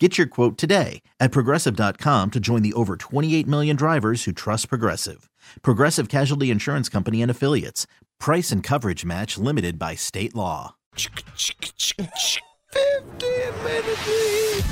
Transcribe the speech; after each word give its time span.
Get 0.00 0.18
your 0.18 0.26
quote 0.26 0.58
today 0.58 1.02
at 1.20 1.30
progressive.com 1.30 2.32
to 2.32 2.40
join 2.40 2.62
the 2.62 2.72
over 2.72 2.96
28 2.96 3.46
million 3.46 3.76
drivers 3.76 4.24
who 4.24 4.32
trust 4.32 4.68
Progressive. 4.68 5.30
Progressive 5.62 6.08
Casualty 6.08 6.50
Insurance 6.50 6.88
Company 6.88 7.22
and 7.22 7.30
Affiliates. 7.30 7.86
Price 8.18 8.50
and 8.50 8.60
coverage 8.60 9.04
match 9.04 9.38
limited 9.38 9.78
by 9.78 9.94
state 9.94 10.34
law. 10.34 10.74
15 10.96 11.20
minute 13.62 13.98
lead. 14.08 14.64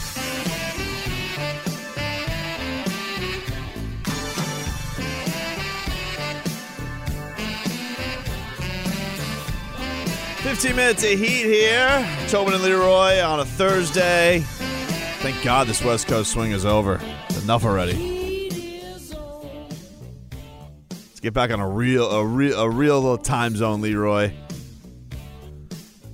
Fifteen 10.43 10.75
minutes 10.75 11.05
of 11.05 11.11
heat 11.11 11.45
here. 11.45 12.05
Tobin 12.27 12.55
and 12.55 12.65
Leroy 12.65 13.21
on 13.21 13.39
a 13.39 13.45
Thursday. 13.45 14.45
Thank 15.23 15.45
God 15.45 15.69
this 15.69 15.85
West 15.85 16.09
Coast 16.09 16.33
swing 16.33 16.51
is 16.51 16.65
over. 16.65 17.01
Enough 17.45 17.65
already. 17.65 18.99
Let's 20.91 21.21
get 21.21 21.33
back 21.33 21.53
on 21.53 21.61
a 21.61 21.69
real, 21.69 22.11
a 22.11 22.27
real, 22.27 22.59
a 22.59 22.69
real 22.69 23.01
little 23.01 23.19
time 23.19 23.55
zone, 23.55 23.83
Leroy. 23.83 24.33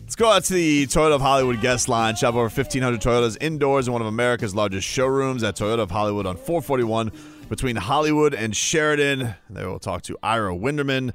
Let's 0.03 0.15
go 0.15 0.31
out 0.31 0.45
to 0.45 0.53
the 0.53 0.87
Toyota 0.89 1.13
of 1.13 1.23
Hollywood 1.23 1.63
guest 1.63 1.89
line. 1.89 2.17
Shop 2.17 2.35
over 2.35 2.51
1,500 2.51 3.01
Toyotas 3.01 3.39
indoors 3.41 3.87
in 3.87 3.95
one 3.95 4.03
of 4.03 4.09
America's 4.09 4.55
largest 4.55 4.87
showrooms 4.87 5.43
at 5.43 5.57
Toyota 5.57 5.79
of 5.79 5.91
Hollywood 5.91 6.27
on 6.27 6.37
441 6.37 7.11
between 7.49 7.77
Hollywood 7.77 8.35
and 8.35 8.55
Sheridan. 8.55 9.37
There 9.49 9.71
we'll 9.71 9.79
talk 9.79 10.03
to 10.03 10.19
Ira 10.23 10.53
Winderman. 10.53 11.15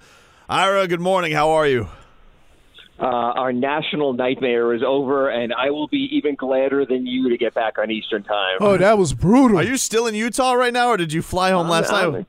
Ira, 0.50 0.88
good 0.88 1.00
morning. 1.00 1.32
How 1.32 1.52
are 1.52 1.68
you? 1.68 1.90
Uh, 3.00 3.06
our 3.06 3.52
national 3.52 4.14
nightmare 4.14 4.74
is 4.74 4.84
over, 4.86 5.30
and 5.30 5.52
I 5.54 5.72
will 5.72 5.88
be 5.88 6.08
even 6.16 6.36
gladder 6.36 6.86
than 6.86 7.08
you 7.08 7.30
to 7.30 7.38
get 7.38 7.54
back 7.54 7.78
on 7.80 7.90
Eastern 7.90 8.24
Time. 8.24 8.58
Oh, 8.62 8.78
that 8.78 8.98
was 9.00 9.14
brutal. 9.14 9.58
Are 9.60 9.64
you 9.64 9.78
still 9.78 10.06
in 10.06 10.14
Utah 10.16 10.54
right 10.54 10.72
now, 10.72 10.90
or 10.90 10.98
did 10.98 11.12
you 11.12 11.22
fly 11.24 11.52
home 11.52 11.68
last 11.70 11.92
I'm- 11.92 12.12
night? 12.12 12.16
I'm- 12.18 12.26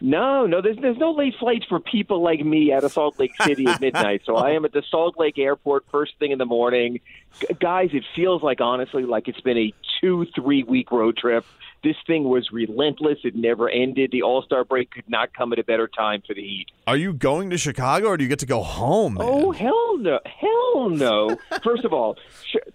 No, 0.00 0.46
no, 0.46 0.62
there's 0.62 0.76
there's 0.76 0.96
no 0.98 1.10
late 1.10 1.34
flights 1.40 1.66
for 1.68 1.80
people 1.80 2.22
like 2.22 2.44
me 2.44 2.72
out 2.72 2.84
of 2.84 2.92
Salt 2.92 3.18
Lake 3.18 3.32
City 3.42 3.66
at 3.66 3.80
midnight. 3.86 4.22
So 4.24 4.36
I 4.36 4.50
am 4.52 4.64
at 4.64 4.72
the 4.72 4.84
Salt 4.88 5.18
Lake 5.18 5.36
Airport 5.38 5.84
first 5.90 6.12
thing 6.20 6.30
in 6.30 6.38
the 6.38 6.46
morning. 6.46 7.00
G- 7.40 7.48
guys, 7.58 7.90
it 7.92 8.04
feels 8.14 8.40
like 8.40 8.60
honestly 8.60 9.02
like 9.04 9.26
it's 9.26 9.40
been 9.40 9.58
a 9.58 9.74
two 10.00 10.26
three 10.34 10.62
week 10.62 10.90
road 10.90 11.16
trip. 11.16 11.44
This 11.84 11.96
thing 12.08 12.24
was 12.24 12.50
relentless. 12.50 13.18
It 13.22 13.36
never 13.36 13.68
ended. 13.68 14.10
The 14.10 14.22
All 14.22 14.42
Star 14.42 14.64
break 14.64 14.90
could 14.90 15.08
not 15.08 15.32
come 15.32 15.52
at 15.52 15.60
a 15.60 15.64
better 15.64 15.86
time 15.86 16.22
for 16.26 16.34
the 16.34 16.42
Heat. 16.42 16.66
Are 16.88 16.96
you 16.96 17.12
going 17.12 17.50
to 17.50 17.58
Chicago 17.58 18.08
or 18.08 18.16
do 18.16 18.24
you 18.24 18.28
get 18.28 18.40
to 18.40 18.46
go 18.46 18.62
home? 18.62 19.14
Man? 19.14 19.26
Oh 19.28 19.52
hell 19.52 19.96
no! 19.98 20.18
Hell 20.26 20.90
no! 20.90 21.36
First 21.62 21.84
of 21.84 21.92
all, 21.92 22.16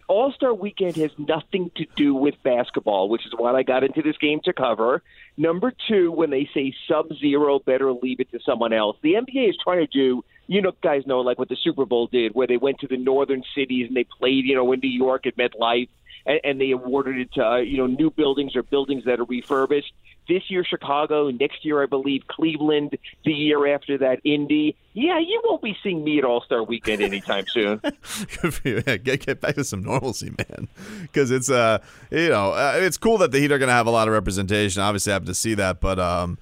All 0.07 0.31
Star 0.31 0.53
Weekend 0.53 0.95
has 0.95 1.11
nothing 1.17 1.69
to 1.75 1.85
do 1.97 2.15
with 2.15 2.35
basketball, 2.43 3.09
which 3.09 3.25
is 3.25 3.33
what 3.35 3.55
I 3.55 3.63
got 3.63 3.83
into 3.83 4.01
this 4.01 4.17
game 4.17 4.39
to 4.45 4.53
cover. 4.53 5.03
Number 5.35 5.73
two, 5.87 6.11
when 6.11 6.29
they 6.29 6.47
say 6.53 6.73
Sub 6.87 7.07
Zero, 7.19 7.59
better 7.59 7.91
leave 7.91 8.19
it 8.19 8.31
to 8.31 8.39
someone 8.45 8.71
else. 8.71 8.97
The 9.01 9.13
NBA 9.13 9.49
is 9.49 9.57
trying 9.61 9.79
to 9.79 9.87
do. 9.87 10.23
You 10.47 10.61
know, 10.61 10.73
guys 10.83 11.07
know 11.07 11.21
like 11.21 11.39
what 11.39 11.49
the 11.49 11.57
Super 11.61 11.85
Bowl 11.85 12.07
did, 12.07 12.35
where 12.35 12.47
they 12.47 12.57
went 12.57 12.79
to 12.79 12.87
the 12.87 12.97
northern 12.97 13.43
cities 13.55 13.87
and 13.87 13.95
they 13.95 14.03
played, 14.03 14.45
you 14.45 14.55
know, 14.55 14.71
in 14.73 14.81
New 14.81 14.89
York 14.89 15.25
at 15.25 15.37
MetLife, 15.37 15.87
and, 16.25 16.39
and 16.43 16.61
they 16.61 16.71
awarded 16.71 17.17
it 17.17 17.33
to 17.33 17.45
uh, 17.45 17.57
you 17.57 17.77
know 17.77 17.87
new 17.87 18.09
buildings 18.09 18.55
or 18.55 18.63
buildings 18.63 19.05
that 19.05 19.19
are 19.19 19.25
refurbished. 19.25 19.93
This 20.27 20.49
year, 20.49 20.63
Chicago. 20.63 21.29
Next 21.31 21.65
year, 21.65 21.83
I 21.83 21.85
believe 21.85 22.23
Cleveland. 22.27 22.97
The 23.25 23.33
year 23.33 23.73
after 23.73 23.97
that, 23.97 24.21
Indy. 24.23 24.77
Yeah, 24.93 25.19
you 25.19 25.41
won't 25.43 25.61
be 25.61 25.75
seeing 25.83 26.03
me 26.03 26.17
at 26.17 26.23
All 26.23 26.41
Star 26.41 26.63
Weekend 26.63 27.01
anytime 27.01 27.45
soon. 27.47 27.79
Good 27.79 28.53
for 28.53 28.67
you. 28.67 28.81
Get 28.81 29.25
get 29.25 29.41
back 29.41 29.55
to 29.55 29.63
some 29.65 29.83
normalcy, 29.83 30.31
man. 30.37 30.69
Because 31.01 31.29
it's 31.29 31.49
uh 31.49 31.79
you 32.09 32.29
know 32.29 32.53
uh, 32.53 32.73
it's 32.75 32.97
cool 32.97 33.17
that 33.17 33.31
the 33.31 33.39
Heat 33.39 33.51
are 33.51 33.59
going 33.59 33.67
to 33.67 33.73
have 33.73 33.87
a 33.87 33.91
lot 33.91 34.07
of 34.07 34.13
representation. 34.13 34.81
Obviously, 34.81 35.11
I 35.11 35.15
have 35.15 35.25
to 35.25 35.35
see 35.35 35.55
that, 35.55 35.81
but 35.81 35.99
um. 35.99 36.37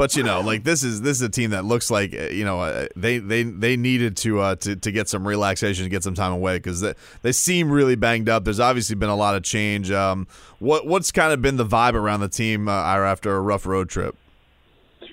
But 0.00 0.16
you 0.16 0.22
know, 0.22 0.40
like 0.40 0.64
this 0.64 0.82
is 0.82 1.02
this 1.02 1.18
is 1.18 1.20
a 1.20 1.28
team 1.28 1.50
that 1.50 1.66
looks 1.66 1.90
like 1.90 2.14
uh, 2.14 2.28
you 2.28 2.42
know 2.42 2.62
uh, 2.62 2.86
they 2.96 3.18
they 3.18 3.42
they 3.42 3.76
needed 3.76 4.16
to 4.16 4.40
uh, 4.40 4.54
to 4.56 4.74
to 4.74 4.92
get 4.92 5.10
some 5.10 5.28
relaxation, 5.28 5.84
to 5.84 5.90
get 5.90 6.02
some 6.02 6.14
time 6.14 6.32
away 6.32 6.56
because 6.56 6.80
they 6.80 6.94
they 7.20 7.32
seem 7.32 7.70
really 7.70 7.96
banged 7.96 8.26
up. 8.26 8.44
There's 8.44 8.60
obviously 8.60 8.96
been 8.96 9.10
a 9.10 9.14
lot 9.14 9.36
of 9.36 9.42
change. 9.42 9.90
Um, 9.90 10.26
what 10.58 10.86
what's 10.86 11.12
kind 11.12 11.34
of 11.34 11.42
been 11.42 11.58
the 11.58 11.66
vibe 11.66 11.92
around 11.92 12.20
the 12.20 12.30
team 12.30 12.66
uh, 12.66 12.72
after 12.72 13.36
a 13.36 13.42
rough 13.42 13.66
road 13.66 13.90
trip? 13.90 14.16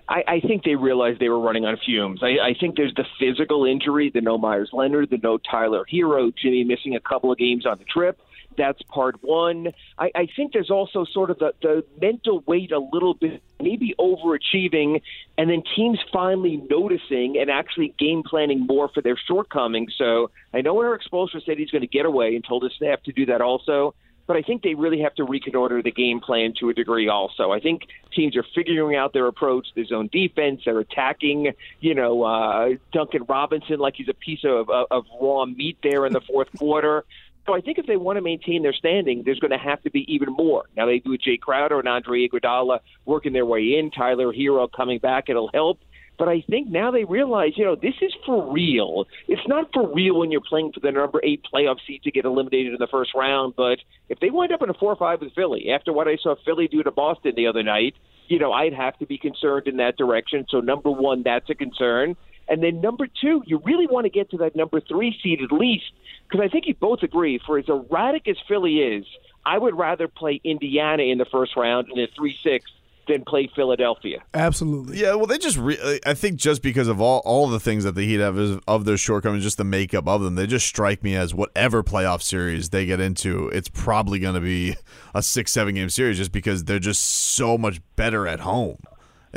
I, 0.08 0.24
I 0.26 0.40
think 0.40 0.64
they 0.64 0.76
realized 0.76 1.20
they 1.20 1.28
were 1.28 1.42
running 1.42 1.66
on 1.66 1.76
fumes. 1.86 2.22
I, 2.24 2.38
I 2.42 2.56
think 2.58 2.78
there's 2.78 2.94
the 2.94 3.04
physical 3.20 3.66
injury, 3.66 4.10
the 4.10 4.22
no 4.22 4.38
Meyers 4.38 4.70
Leonard, 4.72 5.10
the 5.10 5.18
no 5.18 5.38
Tyler 5.38 5.84
Herro, 5.92 6.34
Jimmy 6.34 6.64
missing 6.64 6.96
a 6.96 7.02
couple 7.02 7.30
of 7.30 7.38
games 7.38 7.66
on 7.66 7.78
the 7.78 7.84
trip. 7.84 8.18
That's 8.58 8.82
part 8.84 9.24
one. 9.24 9.74
I, 9.98 10.12
I 10.16 10.28
think 10.36 10.54
there's 10.54 10.72
also 10.72 11.06
sort 11.06 11.30
of 11.30 11.40
the, 11.40 11.54
the 11.62 11.86
mental 12.02 12.44
weight 12.48 12.72
a 12.72 12.80
little 12.80 13.14
bit, 13.14 13.42
maybe 13.62 13.94
overachieving, 14.00 15.02
and 15.38 15.50
then 15.50 15.64
teams 15.76 16.00
finally 16.12 16.58
noticing 16.70 17.38
and 17.40 17.50
actually 17.50 17.94
game 18.00 18.24
planning 18.24 18.66
more 18.66 18.90
for 18.90 19.02
their 19.02 19.18
shortcomings. 19.18 19.94
So 19.98 20.32
I 20.54 20.62
know 20.62 20.82
Erik 20.82 21.04
Spoelstra 21.04 21.46
said 21.46 21.58
he's 21.58 21.72
going 21.72 21.82
to 21.82 21.88
get 21.88 22.06
away 22.06 22.36
and 22.36 22.44
told 22.44 22.64
his 22.64 22.74
staff 22.74 23.04
to 23.04 23.12
do 23.12 23.28
that 23.28 23.42
also 23.42 23.94
but 24.28 24.36
I 24.36 24.42
think 24.42 24.62
they 24.62 24.76
really 24.76 25.00
have 25.00 25.16
to 25.16 25.24
reconsider 25.24 25.82
the 25.82 25.92
game 25.92 26.20
plan 26.20 26.54
to 26.60 26.70
a 26.70 26.74
degree 26.74 27.08
also. 27.08 27.52
I 27.52 27.62
think 27.62 27.84
teams 28.14 28.36
are 28.36 28.44
figuring 28.54 28.96
out 28.96 29.14
their 29.14 29.26
approach, 29.26 29.68
their 29.74 29.86
zone 29.86 30.10
defense, 30.12 30.62
they're 30.66 30.80
attacking, 30.80 31.54
you 31.80 31.96
know, 31.96 32.24
uh, 32.24 32.70
Duncan 32.92 33.24
Robinson 33.28 33.80
like 33.80 33.96
he's 33.96 34.10
a 34.10 34.14
piece 34.14 34.44
of, 34.44 34.70
of, 34.70 34.88
of 34.92 35.06
raw 35.20 35.46
meat 35.46 35.78
there 35.82 36.06
in 36.06 36.12
the 36.12 36.22
fourth 36.22 36.50
quarter. 36.60 37.06
So 37.48 37.56
I 37.56 37.62
think 37.62 37.78
if 37.78 37.86
they 37.86 37.96
want 37.96 38.18
to 38.18 38.22
maintain 38.22 38.62
their 38.62 38.74
standing, 38.74 39.24
there's 39.24 39.40
going 39.40 39.52
to 39.52 39.58
have 39.58 39.82
to 39.84 39.90
be 39.90 40.06
even 40.14 40.34
more. 40.34 40.66
Now 40.76 40.86
they 40.86 41.00
do 41.00 41.12
with 41.12 41.22
Jae 41.22 41.40
Crowder 41.40 41.80
and 41.80 41.88
Andre 41.88 42.28
Iguodala 42.28 42.80
working 43.06 43.32
their 43.32 43.46
way 43.46 43.78
in, 43.80 43.90
Tyler 43.90 44.34
Herro 44.34 44.68
coming 44.70 45.00
back, 45.00 45.30
it'll 45.30 45.50
help. 45.54 45.80
But 46.20 46.28
I 46.28 46.44
think 46.50 46.68
now 46.68 46.92
they 46.92 47.04
realize, 47.04 47.52
you 47.56 47.64
know, 47.64 47.76
this 47.76 47.94
is 48.02 48.12
for 48.26 48.52
real. 48.52 49.06
It's 49.28 49.48
not 49.48 49.70
for 49.72 49.94
real 49.94 50.18
when 50.18 50.32
you're 50.32 50.42
playing 50.42 50.72
for 50.74 50.80
the 50.80 50.92
number 50.92 51.22
eight 51.24 51.46
playoff 51.54 51.78
seed 51.86 52.04
to 52.04 52.12
get 52.12 52.26
eliminated 52.26 52.74
in 52.74 52.80
the 52.80 52.88
first 52.88 53.12
round. 53.16 53.54
But 53.56 53.80
if 54.10 54.20
they 54.20 54.32
wind 54.32 54.52
up 54.52 54.64
in 54.64 54.70
a 54.70 54.74
four 54.74 54.92
or 54.92 54.96
five 54.96 55.22
with 55.22 55.34
Philly, 55.34 55.70
after 55.72 55.94
what 55.94 56.08
I 56.08 56.18
saw 56.18 56.36
Philly 56.44 56.68
do 56.68 56.82
to 56.84 56.92
Boston 56.92 57.34
the 57.36 57.48
other 57.48 57.64
night, 57.64 57.94
you 58.28 58.40
know, 58.40 58.52
I'd 58.52 58.74
have 58.74 58.98
to 58.98 59.06
be 59.06 59.18
concerned 59.18 59.68
in 59.68 59.78
that 59.78 59.96
direction. 59.96 60.46
So 60.50 60.60
number 60.60 60.92
one, 60.92 61.22
that's 61.24 61.50
a 61.50 61.56
concern. 61.56 62.18
And 62.50 62.64
then 62.64 62.82
number 62.82 63.08
two, 63.08 63.44
you 63.46 63.62
really 63.66 63.88
want 63.88 64.06
to 64.06 64.10
get 64.10 64.32
to 64.32 64.38
that 64.38 64.56
number 64.56 64.80
three 64.80 65.18
seed 65.22 65.42
at 65.42 65.52
least, 65.52 65.92
because 66.30 66.44
I 66.44 66.50
think 66.50 66.66
you 66.68 66.76
both 66.76 67.04
agree, 67.04 67.40
for 67.46 67.58
as 67.58 67.66
erratic 67.68 68.28
as 68.28 68.38
Philly 68.48 68.78
is, 68.78 69.06
I 69.46 69.58
would 69.58 69.78
rather 69.78 70.08
play 70.08 70.42
Indiana 70.44 71.04
in 71.04 71.18
the 71.18 71.26
first 71.26 71.56
round 71.56 71.90
in 71.92 72.00
a 72.00 72.08
three 72.16 72.38
six 72.44 72.72
than 73.08 73.24
play 73.24 73.50
Philadelphia. 73.56 74.22
Absolutely. 74.34 75.00
Yeah, 75.00 75.16
well, 75.16 75.28
they 75.28 75.38
just. 75.38 75.58
Re- 75.58 76.00
I 76.06 76.14
think 76.14 76.38
just 76.38 76.62
because 76.62 76.90
of 76.90 77.00
all 77.00 77.22
all 77.24 77.48
the 77.48 77.60
things 77.60 77.86
that 77.86 77.96
the 77.96 78.06
Heat 78.06 78.20
have 78.20 78.38
is, 78.38 78.58
of 78.68 78.84
their 78.84 78.98
shortcomings, 78.98 79.44
just 79.44 79.58
the 79.58 79.64
makeup 79.64 80.08
of 80.10 80.22
them, 80.22 80.36
they 80.36 80.46
just 80.46 80.68
strike 80.68 81.04
me 81.04 81.16
as 81.16 81.34
whatever 81.34 81.84
playoff 81.84 82.22
series 82.22 82.70
they 82.70 82.86
get 82.86 83.00
into, 83.00 83.48
it's 83.50 83.70
probably 83.70 84.20
going 84.20 84.36
to 84.36 84.42
be 84.42 84.76
a 85.16 85.24
six 85.24 85.54
seven 85.54 85.76
game 85.76 85.90
series, 85.90 86.18
just 86.18 86.34
because 86.34 86.66
they're 86.66 86.80
just 86.80 87.02
so 87.02 87.58
much 87.58 87.80
better 87.96 88.28
at 88.28 88.42
home. 88.42 88.78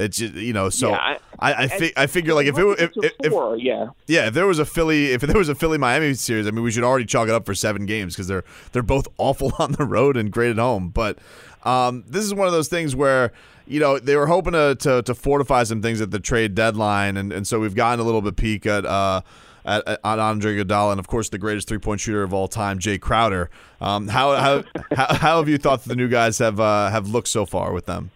It's 0.00 0.16
just, 0.16 0.34
you 0.34 0.52
know, 0.52 0.70
so 0.70 0.90
Yeah, 0.90 0.96
I 0.96 1.18
I- 1.52 1.62
I, 1.64 1.68
fi- 1.68 1.92
I 1.96 2.06
figure 2.06 2.34
like 2.34 2.46
if 2.46 2.58
it 2.58 2.64
if, 2.78 2.90
if, 2.96 3.12
if 3.22 3.32
four, 3.32 3.56
yeah. 3.56 3.88
yeah, 4.06 4.26
if 4.28 4.34
there 4.34 4.46
was 4.46 4.58
a 4.58 4.64
Philly, 4.64 5.12
if 5.12 5.20
there 5.20 5.36
was 5.38 5.48
a 5.48 5.54
Philly 5.54 5.78
Miami 5.78 6.14
series, 6.14 6.46
I 6.46 6.50
mean, 6.50 6.62
we 6.64 6.70
should 6.70 6.84
already 6.84 7.04
chalk 7.06 7.28
it 7.28 7.34
up 7.34 7.46
for 7.46 7.54
seven 7.54 7.86
games 7.86 8.14
because 8.14 8.26
they're 8.26 8.44
they're 8.72 8.82
both 8.82 9.06
awful 9.18 9.52
on 9.58 9.72
the 9.72 9.84
road 9.84 10.16
and 10.16 10.30
great 10.30 10.50
at 10.50 10.58
home. 10.58 10.88
But 10.88 11.18
um, 11.64 12.04
this 12.06 12.24
is 12.24 12.32
one 12.34 12.46
of 12.46 12.52
those 12.52 12.68
things 12.68 12.96
where 12.96 13.32
you 13.66 13.78
know 13.80 13.98
they 13.98 14.16
were 14.16 14.26
hoping 14.26 14.54
to, 14.54 14.74
to 14.80 15.02
to 15.02 15.14
fortify 15.14 15.62
some 15.64 15.82
things 15.82 16.00
at 16.00 16.10
the 16.10 16.20
trade 16.20 16.54
deadline, 16.54 17.16
and 17.16 17.32
and 17.32 17.46
so 17.46 17.60
we've 17.60 17.74
gotten 17.74 18.00
a 18.00 18.04
little 18.04 18.22
bit 18.22 18.36
peek 18.36 18.66
at. 18.66 18.84
Uh, 18.86 19.20
at, 19.62 19.86
at, 19.86 20.18
Andre 20.18 20.56
Iguodala, 20.56 20.92
and 20.92 20.98
of 20.98 21.06
course 21.06 21.28
the 21.28 21.36
greatest 21.36 21.68
three 21.68 21.76
point 21.78 22.00
shooter 22.00 22.22
of 22.22 22.32
all 22.32 22.48
time, 22.48 22.78
Jae 22.78 22.98
Crowder. 22.98 23.50
Um, 23.82 24.08
how, 24.08 24.34
how 24.34 24.64
how 24.96 25.14
how 25.14 25.36
have 25.36 25.50
you 25.50 25.58
thought 25.58 25.82
that 25.82 25.88
the 25.90 25.96
new 25.96 26.08
guys 26.08 26.38
have 26.38 26.58
uh, 26.58 26.88
have 26.90 27.08
looked 27.10 27.28
so 27.28 27.44
far 27.44 27.74
with 27.74 27.84
them? 27.84 28.10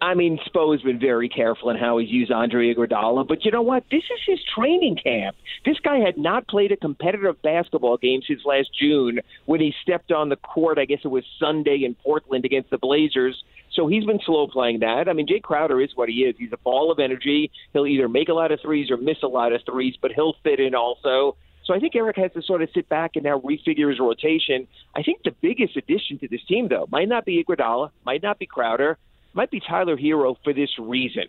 I 0.00 0.14
mean, 0.14 0.38
Spo 0.46 0.72
has 0.72 0.82
been 0.82 1.00
very 1.00 1.28
careful 1.28 1.70
in 1.70 1.76
how 1.76 1.98
he's 1.98 2.08
used 2.08 2.30
Andre 2.30 2.72
Iguodala, 2.72 3.26
but 3.26 3.44
you 3.44 3.50
know 3.50 3.62
what? 3.62 3.84
This 3.90 4.04
is 4.04 4.20
his 4.26 4.38
training 4.54 4.96
camp. 5.02 5.36
This 5.64 5.78
guy 5.80 5.98
had 5.98 6.16
not 6.16 6.46
played 6.46 6.70
a 6.70 6.76
competitive 6.76 7.40
basketball 7.42 7.96
game 7.96 8.20
since 8.26 8.42
last 8.44 8.68
June 8.78 9.18
when 9.46 9.60
he 9.60 9.74
stepped 9.82 10.12
on 10.12 10.28
the 10.28 10.36
court. 10.36 10.78
I 10.78 10.84
guess 10.84 11.00
it 11.04 11.08
was 11.08 11.24
Sunday 11.40 11.82
in 11.84 11.96
Portland 11.96 12.44
against 12.44 12.70
the 12.70 12.78
Blazers. 12.78 13.42
So 13.72 13.88
he's 13.88 14.04
been 14.04 14.20
slow 14.24 14.46
playing 14.46 14.80
that. 14.80 15.08
I 15.08 15.12
mean, 15.14 15.26
Jae 15.26 15.42
Crowder 15.42 15.80
is 15.80 15.90
what 15.96 16.08
he 16.08 16.24
is. 16.24 16.36
He's 16.38 16.52
a 16.52 16.58
ball 16.58 16.92
of 16.92 17.00
energy. 17.00 17.50
He'll 17.72 17.86
either 17.86 18.08
make 18.08 18.28
a 18.28 18.34
lot 18.34 18.52
of 18.52 18.60
threes 18.60 18.90
or 18.90 18.96
miss 18.96 19.18
a 19.24 19.28
lot 19.28 19.52
of 19.52 19.62
threes, 19.66 19.96
but 20.00 20.12
he'll 20.12 20.34
fit 20.44 20.60
in 20.60 20.74
also. 20.76 21.36
So 21.64 21.74
I 21.74 21.80
think 21.80 21.94
Erik 21.94 22.16
has 22.16 22.32
to 22.32 22.42
sort 22.42 22.62
of 22.62 22.70
sit 22.72 22.88
back 22.88 23.12
and 23.16 23.24
now 23.24 23.40
refigure 23.40 23.90
his 23.90 24.00
rotation. 24.00 24.66
I 24.96 25.02
think 25.02 25.22
the 25.22 25.34
biggest 25.42 25.76
addition 25.76 26.18
to 26.20 26.28
this 26.28 26.40
team, 26.48 26.68
though, 26.68 26.86
might 26.90 27.08
not 27.08 27.26
be 27.26 27.44
Iguodala, 27.44 27.90
might 28.06 28.22
not 28.22 28.38
be 28.38 28.46
Crowder, 28.46 28.96
might 29.38 29.50
be 29.52 29.60
Tyler 29.60 29.96
Herro 29.96 30.36
for 30.42 30.52
this 30.52 30.78
reason. 30.80 31.22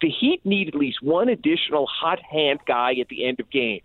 The 0.00 0.10
Heat 0.10 0.44
need 0.44 0.66
at 0.66 0.74
least 0.74 1.00
one 1.00 1.28
additional 1.28 1.86
hot 1.86 2.18
hand 2.20 2.58
guy 2.66 2.94
at 3.00 3.08
the 3.08 3.24
end 3.24 3.38
of 3.38 3.48
games. 3.50 3.84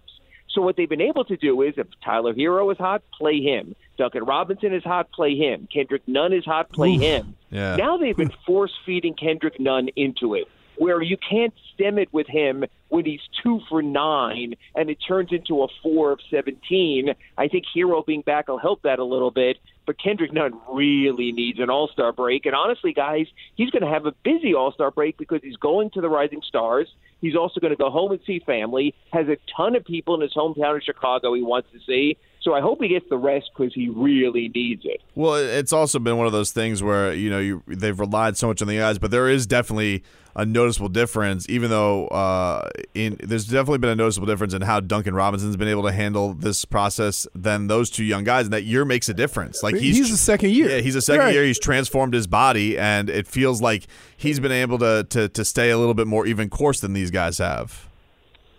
So 0.50 0.64
what 0.64 0.76
they've 0.76 0.90
been 0.90 1.00
able 1.00 1.26
to 1.26 1.38
do 1.38 1.62
is, 1.62 1.76
if 1.78 1.86
Tyler 2.04 2.34
Herro 2.34 2.72
is 2.72 2.80
hot, 2.80 3.04
play 3.16 3.40
him. 3.40 3.76
Duncan 3.96 4.24
Robinson 4.24 4.74
is 4.74 4.84
hot, 4.84 5.12
play 5.12 5.36
him. 5.36 5.68
Kendrick 5.72 6.02
Nunn 6.08 6.34
is 6.34 6.44
hot, 6.44 6.72
play 6.72 6.96
Oof. 6.96 7.02
him. 7.02 7.36
Yeah. 7.52 7.76
Now 7.76 7.98
they've 7.98 8.18
been 8.18 8.34
force 8.48 8.74
feeding 8.84 9.14
Kendrick 9.14 9.60
Nunn 9.60 9.90
into 9.96 10.34
it, 10.34 10.48
where 10.78 11.00
you 11.00 11.18
can't 11.18 11.54
stem 11.74 12.00
it 12.00 12.12
with 12.12 12.26
him 12.26 12.66
when 12.90 13.06
he's 13.06 13.22
two 13.44 13.60
for 13.70 13.82
nine 13.82 14.56
and 14.76 14.90
it 14.90 14.98
turns 15.08 15.30
into 15.32 15.64
a 15.64 15.68
four 15.82 16.12
of 16.12 16.20
17. 16.30 17.14
I 17.38 17.48
think 17.48 17.66
Herro 17.76 18.06
being 18.06 18.22
back 18.22 18.48
will 18.48 18.58
help 18.58 18.82
that 18.84 19.00
a 19.00 19.04
little 19.04 19.32
bit. 19.32 19.58
But 19.86 20.02
Kendrick 20.04 20.34
Nunn 20.34 20.60
really 20.72 21.32
needs 21.32 21.60
an 21.60 21.70
All 21.70 21.88
Star 21.88 22.12
break. 22.12 22.46
And 22.46 22.54
honestly, 22.54 22.92
guys, 22.92 23.26
he's 23.56 23.70
going 23.70 23.84
to 23.84 23.90
have 23.90 24.06
a 24.06 24.12
busy 24.24 24.54
All 24.54 24.74
Star 24.74 24.92
break 24.92 25.18
because 25.18 25.40
he's 25.42 25.56
going 25.56 25.90
to 25.92 26.02
the 26.02 26.10
Rising 26.10 26.42
Stars. 26.46 26.88
He's 27.22 27.36
also 27.36 27.60
going 27.62 27.72
to 27.72 27.78
go 27.78 27.90
home 27.90 28.12
and 28.12 28.20
see 28.28 28.40
family. 28.40 28.94
Has 29.14 29.28
a 29.28 29.38
ton 29.56 29.76
of 29.76 29.86
people 29.86 30.16
in 30.16 30.22
his 30.22 30.34
hometown 30.34 30.76
of 30.76 30.84
Chicago 30.84 31.34
he 31.34 31.42
wants 31.42 31.70
to 31.72 31.80
see. 31.88 32.18
So 32.42 32.54
I 32.54 32.62
hope 32.62 32.82
he 32.82 32.88
gets 32.88 33.06
the 33.10 33.18
rest 33.18 33.50
because 33.56 33.74
he 33.74 33.90
really 33.90 34.50
needs 34.54 34.84
it. 34.86 35.02
Well, 35.16 35.36
it's 35.36 35.74
also 35.74 36.00
been 36.00 36.18
one 36.18 36.28
of 36.28 36.32
those 36.34 36.52
things 36.52 36.82
where 36.82 37.14
you 37.14 37.30
know 37.30 37.40
you 37.40 37.64
they've 37.68 38.00
relied 38.00 38.38
so 38.38 38.48
much 38.48 38.62
on 38.62 38.68
the 38.68 38.78
guys, 38.78 39.00
but 39.00 39.12
there 39.12 39.28
is 39.28 39.46
definitely 39.46 40.04
a 40.36 40.46
noticeable 40.46 40.88
difference. 40.88 41.50
Even 41.50 41.70
though 41.70 42.08
uh, 42.08 42.70
in 42.94 43.18
there's 43.22 43.46
definitely 43.46 43.80
been 43.80 43.90
a 43.90 43.96
noticeable 43.96 44.28
difference 44.28 44.54
in 44.54 44.62
how 44.62 44.80
Duncan 44.80 45.14
Robinson's 45.16 45.58
been 45.58 45.68
able 45.68 45.84
to 45.84 45.92
handle 45.92 46.34
this 46.36 46.64
process 46.64 47.28
than 47.36 47.68
those 47.68 47.90
two 47.90 48.04
young 48.06 48.24
guys, 48.24 48.46
and 48.46 48.54
that 48.54 48.64
year 48.64 48.86
makes 48.86 49.10
a 49.10 49.14
difference. 49.14 49.62
Like 49.62 49.76
he's, 49.76 49.98
he's 49.98 50.12
a 50.12 50.18
second 50.18 50.52
year. 50.52 50.70
Yeah, 50.70 50.78
he's 50.82 50.96
a 50.96 51.02
second 51.02 51.26
Right. 51.26 51.34
year. 51.34 51.44
He's 51.44 51.60
transformed 51.60 52.14
his 52.14 52.28
body, 52.28 52.78
and 52.78 53.10
it 53.10 53.28
feels 53.28 53.62
like 53.62 53.88
he's 54.16 54.40
been 54.40 54.52
able 54.54 54.78
to 54.80 55.06
to 55.10 55.28
to 55.28 55.44
stay 55.44 55.70
a 55.72 55.78
little 55.78 55.96
bit 55.96 56.08
more 56.08 56.26
even 56.28 56.50
course 56.50 56.80
than 56.80 56.94
these 56.94 57.12
guys 57.12 57.40
have. 57.40 57.87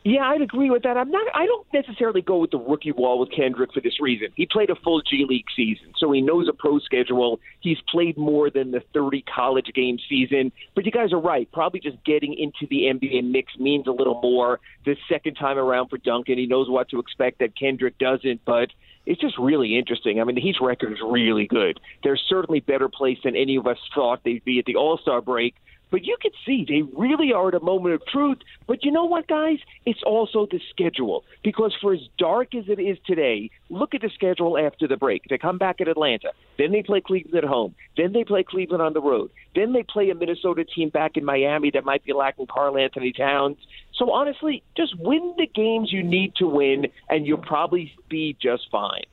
Yeah, 0.09 0.23
I'd 0.23 0.41
agree 0.41 0.71
with 0.71 0.85
that. 0.85 0.97
I'm 0.97 1.11
not. 1.11 1.27
I 1.35 1.45
don't 1.45 1.67
necessarily 1.71 2.23
go 2.23 2.39
with 2.39 2.51
the 2.51 2.59
rookie 2.59 2.93
wall 2.93 3.19
with 3.19 3.31
Kendrick 3.31 3.75
for 3.75 3.83
this 3.83 4.01
reason. 4.01 4.29
He 4.37 4.47
played 4.47 4.71
a 4.71 4.75
full 4.77 5.03
G 5.03 5.27
League 5.29 5.45
season, 5.55 5.93
so 5.99 6.11
he 6.11 6.23
knows 6.23 6.49
a 6.49 6.55
pro 6.55 6.79
schedule. 6.79 7.41
He's 7.61 7.77
played 7.91 8.17
more 8.17 8.49
than 8.49 8.71
the 8.71 8.81
30 8.95 9.23
college 9.23 9.71
game 9.75 9.99
season. 10.09 10.51
But 10.75 10.87
you 10.87 10.93
guys 10.93 11.13
are 11.13 11.21
right. 11.21 11.47
Probably 11.53 11.79
just 11.79 12.03
getting 12.07 12.33
into 12.33 12.67
the 12.71 12.85
NBA 12.85 13.31
mix 13.31 13.53
means 13.59 13.87
a 13.87 13.91
little 13.91 14.19
more. 14.23 14.61
The 14.87 14.97
second 15.11 15.35
time 15.35 15.59
around 15.59 15.89
for 15.89 15.99
Duncan, 15.99 16.39
he 16.39 16.47
knows 16.47 16.71
what 16.71 16.89
to 16.89 17.01
expect 17.01 17.41
that 17.41 17.55
Kendrick 17.55 17.99
doesn't. 17.99 18.43
But 18.47 18.71
it's 19.05 19.21
just 19.21 19.37
really 19.37 19.77
interesting. 19.77 20.23
I 20.23 20.25
mean, 20.25 20.39
Heat's 20.39 20.59
record 20.63 20.91
is 20.95 21.01
really 21.07 21.47
good. 21.47 21.81
They're 22.03 22.17
certainly 22.31 22.61
better 22.61 22.89
placed 22.89 23.25
than 23.25 23.37
any 23.37 23.57
of 23.57 23.67
us 23.67 23.77
thought 23.95 24.21
they'd 24.25 24.43
be 24.43 24.59
at 24.59 24.65
the 24.65 24.77
All 24.77 24.97
Star 24.97 25.21
break. 25.21 25.55
But 25.91 26.05
you 26.05 26.17
can 26.21 26.33
see 26.45 26.67
they 26.69 26.83
really 26.97 27.33
are 27.33 27.49
at 27.49 27.55
a 27.55 27.61
moment 27.61 27.95
of 27.95 28.07
truth. 28.07 28.39
But 28.67 28.85
you 28.85 28.91
know 28.91 29.05
what, 29.05 29.27
guys? 29.27 29.59
It's 29.87 30.03
also 30.05 30.47
the 30.51 30.61
schedule. 30.71 31.25
Because 31.43 31.75
for 31.81 31.95
as 31.95 32.01
dark 32.19 32.55
as 32.55 32.65
it 32.69 32.79
is 32.79 32.99
today, 33.07 33.51
look 33.71 33.95
at 33.95 34.03
the 34.03 34.11
schedule 34.15 34.59
after 34.59 34.87
the 34.87 34.97
break. 34.97 35.25
They 35.29 35.39
come 35.39 35.59
back 35.59 35.81
at 35.81 35.89
Atlanta. 35.89 36.33
Then 36.59 36.73
they 36.73 36.83
play 36.83 37.01
Cleveland 37.01 37.45
at 37.45 37.49
home. 37.49 37.75
Then 37.97 38.13
they 38.13 38.25
play 38.25 38.43
Cleveland 38.43 38.83
on 38.83 38.93
the 38.93 39.01
road. 39.01 39.31
Then 39.55 39.73
they 39.73 39.83
play 39.83 40.11
a 40.11 40.15
Minnesota 40.15 40.65
team 40.65 40.91
back 40.91 41.17
in 41.17 41.25
Miami 41.25 41.71
that 41.73 41.85
might 41.85 42.05
be 42.05 42.13
lacking 42.13 42.47
Karl 42.47 42.77
Anthony 42.77 43.13
Towns. 43.13 43.57
So 43.95 44.13
honestly, 44.13 44.63
just 44.77 44.99
win 44.99 45.35
the 45.37 45.47
games 45.47 45.93
you 45.93 46.03
need 46.03 46.35
to 46.37 46.47
win, 46.47 46.87
and 47.09 47.27
you'll 47.27 47.39
probably 47.39 47.93
be 48.09 48.37
just 48.41 48.71
fine. 48.71 49.05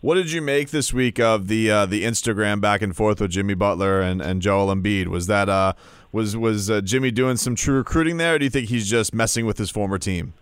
What 0.00 0.14
did 0.14 0.32
you 0.32 0.40
make 0.40 0.70
this 0.70 0.94
week 0.94 1.20
of 1.20 1.48
the 1.48 1.70
uh, 1.70 1.84
the 1.84 2.04
Instagram 2.04 2.58
back 2.58 2.80
and 2.80 2.96
forth 2.96 3.20
with 3.20 3.32
Jimmy 3.32 3.52
Butler 3.52 4.00
and, 4.00 4.22
and 4.22 4.40
Joel 4.40 4.74
Embiid? 4.74 5.08
Was 5.08 5.26
that 5.26 5.50
uh, 5.50 5.74
was 6.12 6.36
was 6.36 6.70
uh, 6.70 6.80
Jimmy 6.80 7.10
doing 7.10 7.36
some 7.36 7.54
true 7.54 7.76
recruiting 7.76 8.16
there, 8.16 8.34
or 8.34 8.38
do 8.38 8.44
you 8.44 8.50
think 8.50 8.68
he's 8.68 8.88
just 8.88 9.14
messing 9.14 9.46
with 9.46 9.58
his 9.58 9.70
former 9.70 9.98
team? 9.98 10.34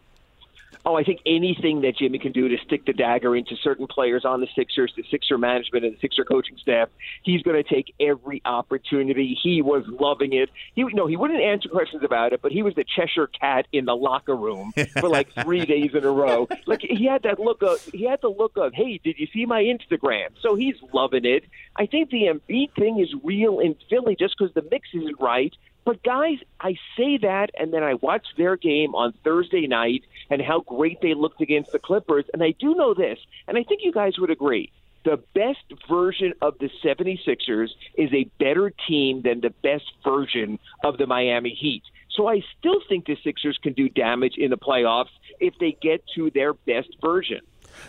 Oh, 0.89 0.97
I 0.97 1.05
think 1.05 1.21
anything 1.27 1.83
that 1.83 1.99
Jimmy 1.99 2.19
can 2.19 2.33
do 2.33 2.49
to 2.49 2.57
stick 2.65 2.87
the 2.87 2.95
dagger 2.95 3.37
into 3.37 3.57
certain 3.63 3.87
players 3.87 4.25
on 4.25 4.41
the 4.41 4.47
Sixers, 4.57 4.91
the 4.97 5.05
Sixer 5.11 5.37
management, 5.37 5.85
and 5.85 5.95
the 5.95 6.01
Sixer 6.01 6.25
coaching 6.25 6.57
staff, 6.57 6.89
he's 7.23 7.43
going 7.43 7.63
to 7.63 7.69
take 7.69 7.93
every 8.01 8.41
opportunity. 8.47 9.39
He 9.43 9.61
was 9.61 9.85
loving 9.87 10.33
it. 10.33 10.49
He 10.75 10.85
no, 10.85 11.07
he 11.07 11.15
wouldn't 11.15 11.43
answer 11.43 11.69
questions 11.69 12.03
about 12.05 12.33
it, 12.33 12.41
but 12.41 12.53
he 12.53 12.63
was 12.63 12.75
the 12.75 12.85
Cheshire 12.85 13.27
cat 13.27 13.67
in 13.71 13.85
the 13.85 13.95
locker 13.95 14.35
room 14.35 14.73
for 14.99 15.11
like 15.11 15.29
three 15.43 15.67
days 15.67 15.91
in 15.93 16.05
a 16.05 16.11
row. 16.11 16.49
Like 16.65 16.81
he 16.81 17.05
had 17.05 17.25
that 17.25 17.39
look 17.39 17.61
of 17.61 17.85
he 17.93 18.05
had 18.05 18.23
the 18.23 18.31
look 18.31 18.57
of, 18.57 18.73
hey, 18.73 18.99
did 19.05 19.19
you 19.19 19.27
see 19.31 19.45
my 19.45 19.63
Instagram? 19.63 20.29
So 20.41 20.55
he's 20.55 20.77
loving 20.95 21.27
it. 21.27 21.45
I 21.77 21.85
think 21.85 22.09
the 22.09 22.29
Embiid 22.33 22.75
thing 22.77 22.99
is 22.99 23.15
real 23.23 23.59
in 23.59 23.77
Philly 23.91 24.17
just 24.19 24.37
because 24.39 24.55
the 24.55 24.67
mix 24.71 24.89
isn't 24.95 25.21
right. 25.21 25.55
But 25.85 26.03
guys, 26.03 26.39
I 26.61 26.77
say 26.97 27.19
that, 27.19 27.51
and 27.59 27.73
then 27.73 27.83
I 27.83 27.95
watch 27.95 28.27
their 28.37 28.57
game 28.57 28.95
on 28.95 29.15
Thursday 29.25 29.67
night 29.67 30.03
and 30.29 30.43
how 30.43 30.61
great 30.61 31.01
they 31.01 31.15
looked 31.15 31.41
against 31.41 31.73
the 31.73 31.79
Clippers. 31.79 32.27
And 32.33 32.43
I 32.43 32.53
do 32.59 32.75
know 32.75 32.93
this, 32.93 33.19
and 33.47 33.57
I 33.57 33.63
think 33.63 33.81
you 33.83 33.93
guys 33.93 34.19
would 34.19 34.31
agree. 34.31 34.71
The 35.05 35.19
best 35.35 35.65
version 35.89 36.35
of 36.43 36.59
the 36.59 36.69
76ers 36.85 37.71
is 37.97 38.13
a 38.13 38.25
better 38.39 38.71
team 38.87 39.23
than 39.23 39.41
the 39.41 39.55
best 39.63 39.91
version 40.05 40.59
of 40.85 40.99
the 40.99 41.07
Miami 41.07 41.51
Heat. 41.55 41.83
So 42.11 42.29
I 42.29 42.43
still 42.59 42.81
think 42.89 43.07
the 43.07 43.17
Sixers 43.23 43.59
can 43.63 43.75
do 43.75 43.89
damage 43.89 44.35
in 44.37 44.51
the 44.51 44.59
playoffs 44.59 45.07
if 45.41 45.55
they 45.59 45.77
get 45.81 46.03
to 46.15 46.31
their 46.31 46.55
best 46.55 46.89
version. 47.01 47.41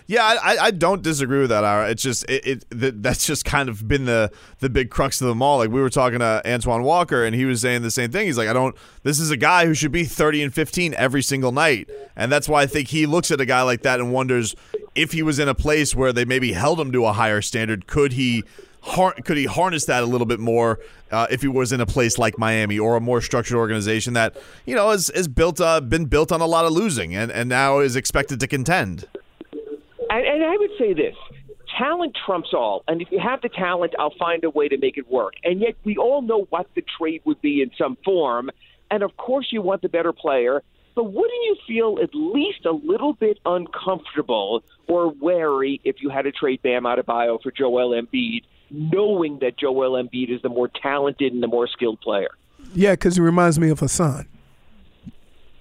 Yeah, 0.08 0.24
I, 0.24 0.58
I 0.58 0.72
don't 0.72 1.02
disagree 1.02 1.40
with 1.40 1.50
that. 1.50 1.64
Ira. 1.64 1.90
It's 1.90 2.04
just 2.04 2.30
it, 2.30 2.46
it 2.46 2.66
that, 2.70 3.04
that's 3.04 3.26
just 3.26 3.46
kind 3.46 3.70
of 3.70 3.88
been 3.88 4.06
the 4.06 4.32
the 4.60 4.70
big 4.70 4.90
crux 4.90 5.22
of 5.22 5.28
them 5.28 5.42
all. 5.42 5.58
Like 5.58 5.70
we 5.70 5.82
were 5.82 5.90
talking 5.90 6.20
to 6.20 6.42
Antoine 6.46 6.84
Walker, 6.84 7.24
and 7.24 7.36
he 7.36 7.46
was 7.46 7.62
saying 7.62 7.82
the 7.82 7.92
same 7.92 8.12
thing. 8.12 8.28
He's 8.28 8.38
like, 8.38 8.48
I 8.48 8.54
don't. 8.54 8.76
This 9.04 9.20
is 9.20 9.32
a 9.32 9.38
guy 9.38 9.66
who 9.66 9.74
should 9.74 9.92
be 9.92 10.04
thirty 10.04 10.44
and 10.44 10.54
fifteen 10.54 10.94
every 10.96 11.22
single 11.22 11.52
night, 11.52 11.90
and 12.16 12.32
that's 12.32 12.48
why 12.48 12.64
I 12.64 12.68
think 12.68 12.90
he 12.90 13.06
looks 13.06 13.32
at 13.32 13.42
a 13.42 13.46
guy 13.46 13.62
like 13.62 13.82
that 13.82 14.00
and 14.00 14.14
wonders 14.14 14.56
if 14.96 15.12
he 15.12 15.24
was 15.24 15.40
in 15.40 15.48
a 15.48 15.56
place 15.56 15.96
where 15.96 16.14
they 16.14 16.26
maybe 16.26 16.54
held 16.54 16.80
him 16.80 16.92
to 16.92 17.06
a 17.06 17.14
higher 17.14 17.42
standard, 17.42 17.88
could 17.88 18.14
he? 18.14 18.44
Har- 18.82 19.14
could 19.14 19.38
he 19.38 19.46
harness 19.46 19.86
that 19.86 20.04
a 20.04 20.06
little 20.06 20.28
bit 20.28 20.40
more 20.40 20.80
uh, 21.12 21.28
if 21.30 21.42
he 21.42 21.48
was 21.48 21.72
in 21.72 21.82
a 21.82 21.86
place 21.86 22.18
like 22.18 22.38
Miami 22.38 22.80
or 22.80 22.96
a 22.96 23.02
more 23.02 23.22
structured 23.22 23.58
organization 23.58 24.14
that 24.14 24.38
you 24.66 24.76
know 24.76 24.92
is, 24.92 25.10
is 25.10 25.28
built 25.28 25.60
uh, 25.60 25.82
been 25.82 26.06
built 26.06 26.32
on 26.32 26.42
a 26.42 26.46
lot 26.46 26.66
of 26.66 26.72
losing 26.72 27.14
and, 27.16 27.32
and 27.32 27.50
now 27.50 27.80
is 27.80 27.96
expected 27.96 28.40
to 28.40 28.48
contend? 28.48 29.06
And, 30.10 30.26
and 30.26 30.44
I 30.44 30.56
would 30.58 30.72
say 30.78 30.94
this 30.94 31.16
talent 31.78 32.18
trumps 32.26 32.50
all. 32.54 32.84
And 32.88 33.02
if 33.02 33.12
you 33.12 33.20
have 33.20 33.42
the 33.42 33.50
talent, 33.50 33.94
I'll 34.00 34.16
find 34.18 34.44
a 34.44 34.50
way 34.50 34.68
to 34.68 34.78
make 34.78 34.98
it 34.98 35.10
work. 35.10 35.34
And 35.44 35.62
yet, 35.62 35.76
we 35.84 35.98
all 35.98 36.22
know 36.22 36.46
what 36.50 36.68
the 36.76 36.84
trade 36.98 37.22
would 37.26 37.42
be 37.42 37.62
in 37.62 37.72
some 37.78 37.98
form. 38.04 38.50
And 38.92 39.04
of 39.04 39.16
course, 39.18 39.48
you 39.52 39.62
want 39.62 39.82
the 39.82 39.90
better 39.90 40.14
player. 40.14 40.64
But 40.96 41.06
wouldn't 41.06 41.44
you 41.44 41.56
feel 41.68 42.00
at 42.02 42.10
least 42.14 42.66
a 42.66 42.72
little 42.72 43.14
bit 43.14 43.40
uncomfortable 43.46 44.64
or 44.88 45.10
wary 45.10 45.80
if 45.84 46.02
you 46.02 46.10
had 46.10 46.24
to 46.24 46.32
trade 46.32 46.62
Bam 46.62 46.84
Adebayo 46.84 47.42
for 47.42 47.52
Joel 47.52 47.92
Embiid, 47.92 48.44
knowing 48.72 49.40
that 49.40 49.58
Joel 49.58 50.02
Embiid 50.02 50.30
is 50.30 50.42
the 50.42 50.50
more 50.50 50.68
talented 50.68 51.34
and 51.34 51.42
the 51.42 51.48
more 51.48 51.68
skilled 51.68 52.00
player? 52.02 52.30
Yeah, 52.74 52.92
because 52.92 53.16
he 53.16 53.22
reminds 53.22 53.60
me 53.60 53.70
of 53.70 53.80
Hassan. 53.80 54.28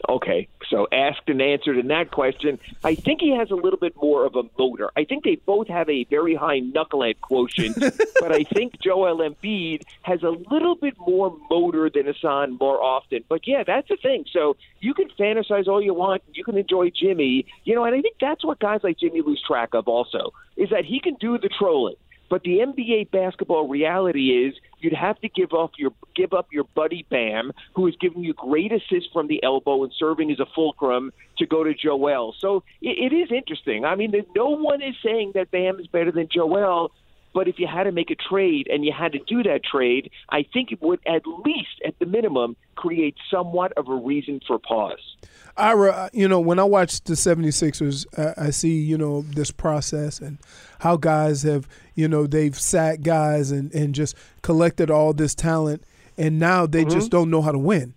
Okay, 0.09 0.49
so 0.71 0.87
asked 0.91 1.29
and 1.29 1.43
answered 1.43 1.77
in 1.77 1.89
that 1.89 2.11
question. 2.11 2.59
I 2.83 2.95
think 2.95 3.21
he 3.21 3.37
has 3.37 3.51
a 3.51 3.55
little 3.55 3.79
bit 3.79 3.95
more 3.97 4.25
of 4.25 4.37
a 4.37 4.43
motor. 4.59 4.91
I 4.97 5.05
think 5.05 5.25
they 5.25 5.35
both 5.35 5.69
have 5.69 5.89
a 5.91 6.05
very 6.05 6.35
high 6.35 6.61
knucklehead 6.61 7.21
quotient, 7.21 7.79
but 8.21 8.33
I 8.33 8.45
think 8.45 8.81
Joel 8.81 9.19
Embiid 9.19 9.83
has 10.03 10.23
a 10.23 10.31
little 10.31 10.77
bit 10.77 10.97
more 10.99 11.37
motor 11.51 11.91
than 11.93 12.07
Hassan 12.07 12.57
more 12.59 12.83
often. 12.83 13.23
But 13.29 13.47
yeah, 13.47 13.65
that's 13.67 13.89
the 13.89 13.97
thing. 13.97 14.25
So 14.33 14.57
you 14.81 14.95
can 14.95 15.09
fantasize 15.11 15.67
all 15.67 15.83
you 15.83 15.93
want. 15.93 16.23
You 16.33 16.45
can 16.45 16.57
enjoy 16.57 16.91
Jimmy, 16.91 17.45
you 17.65 17.75
know, 17.75 17.85
and 17.85 17.95
I 17.95 18.01
think 18.01 18.17
that's 18.19 18.45
what 18.45 18.61
guys 18.61 18.81
like 18.83 18.99
Jimmy 18.99 19.21
lose 19.21 19.43
track 19.47 19.75
of 19.75 19.89
also, 19.89 20.33
is 20.57 20.71
that 20.71 20.85
he 20.87 21.01
can 21.01 21.17
do 21.21 21.37
the 21.37 21.51
trolling. 21.51 21.97
But 22.29 22.43
the 22.43 22.59
NBA 22.59 23.11
basketball 23.11 23.69
reality 23.69 24.47
is 24.47 24.55
you'd 24.81 24.93
have 24.93 25.21
to 25.21 25.29
give 25.29 25.53
up 25.53 25.73
your 25.79 25.93
give 26.15 26.33
up 26.33 26.49
your 26.53 26.65
buddy 26.75 27.07
Bam, 27.09 27.53
who 27.75 27.87
is 27.87 27.95
giving 28.01 28.23
you 28.23 28.35
great 28.35 28.73
assists 28.73 29.11
from 29.13 29.29
the 29.29 29.43
elbow 29.43 29.83
and 29.85 29.93
serving 29.97 30.31
as 30.31 30.41
a 30.41 30.47
fulcrum 30.55 31.13
to 31.39 31.47
go 31.47 31.65
to 31.65 31.75
Joel. 31.75 32.35
So 32.39 32.63
it, 32.83 33.13
it 33.13 33.17
is 33.17 33.31
interesting. 33.33 33.85
I 33.85 33.95
mean, 33.95 34.13
no 34.35 34.49
one 34.51 34.83
is 34.83 34.95
saying 35.03 35.33
that 35.35 35.51
Bam 35.51 35.81
is 35.81 35.87
better 35.87 36.13
than 36.13 36.29
Joel. 36.31 36.93
But 37.39 37.47
if 37.47 37.57
you 37.61 37.69
had 37.77 37.85
to 37.85 37.93
make 37.93 38.11
a 38.11 38.17
trade 38.31 38.67
and 38.73 38.85
you 38.85 38.93
had 38.93 39.13
to 39.13 39.21
do 39.33 39.39
that 39.45 39.61
trade, 39.63 40.11
I 40.29 40.41
think 40.53 40.73
it 40.73 40.83
would 40.83 40.99
at 41.07 41.23
least, 41.47 41.77
at 41.87 41.95
the 42.01 42.07
minimum, 42.07 42.57
create 42.75 43.15
somewhat 43.31 43.71
of 43.77 43.87
a 43.89 43.95
reason 43.95 44.41
for 44.47 44.59
pause. 44.59 45.05
Ira, 45.57 46.11
you 46.13 46.27
know, 46.27 46.41
when 46.41 46.59
I 46.59 46.65
watch 46.65 47.01
the 47.05 47.15
76ers, 47.15 48.07
I, 48.19 48.47
I 48.47 48.51
see, 48.51 48.77
you 48.81 48.99
know, 48.99 49.23
this 49.23 49.51
process 49.53 50.19
and 50.21 50.39
how 50.81 50.97
guys 50.97 51.43
have, 51.45 51.69
you 51.95 52.09
know, 52.09 52.27
they've 52.27 52.59
sat 52.59 53.03
guys 53.03 53.53
and, 53.53 53.73
and 53.73 53.95
just 53.95 54.17
collected 54.43 54.91
all 54.91 55.13
this 55.13 55.35
talent. 55.35 55.85
and 56.17 56.39
now 56.41 56.67
they 56.67 56.83
Mm-hmm. 56.85 56.99
just 56.99 57.11
don't 57.13 57.31
know 57.31 57.43
how 57.43 57.53
to 57.53 57.59
win. 57.73 57.95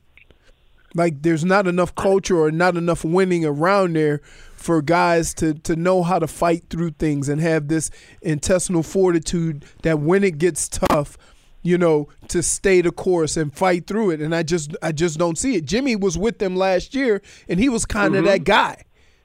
Like 0.93 1.21
there's 1.21 1.45
not 1.45 1.67
enough 1.67 1.95
culture 1.95 2.37
or 2.37 2.51
not 2.51 2.75
enough 2.75 3.03
winning 3.05 3.45
around 3.45 3.95
there 3.95 4.21
for 4.55 4.81
guys 4.81 5.33
to 5.35 5.53
to 5.53 5.75
know 5.75 6.03
how 6.03 6.19
to 6.19 6.27
fight 6.27 6.65
through 6.69 6.91
things 6.91 7.29
and 7.29 7.41
have 7.41 7.67
this 7.67 7.89
intestinal 8.21 8.83
fortitude 8.83 9.65
that 9.83 9.99
when 9.99 10.23
it 10.23 10.37
gets 10.37 10.67
tough, 10.67 11.17
you 11.61 11.77
know, 11.77 12.09
to 12.27 12.43
stay 12.43 12.81
the 12.81 12.91
course 12.91 13.37
and 13.37 13.53
fight 13.53 13.87
through 13.87 14.11
it. 14.11 14.21
And 14.21 14.35
I 14.35 14.43
just 14.43 14.75
I 14.81 14.91
just 14.91 15.17
don't 15.17 15.37
see 15.37 15.55
it. 15.55 15.65
Jimmy 15.65 15.95
was 15.95 16.17
with 16.17 16.39
them 16.39 16.55
last 16.55 16.93
year 16.93 17.21
and 17.47 17.59
he 17.59 17.69
was 17.69 17.85
kind 17.85 18.15
of 18.15 18.23
mm-hmm. 18.23 18.31
that 18.31 18.43
guy. 18.43 18.83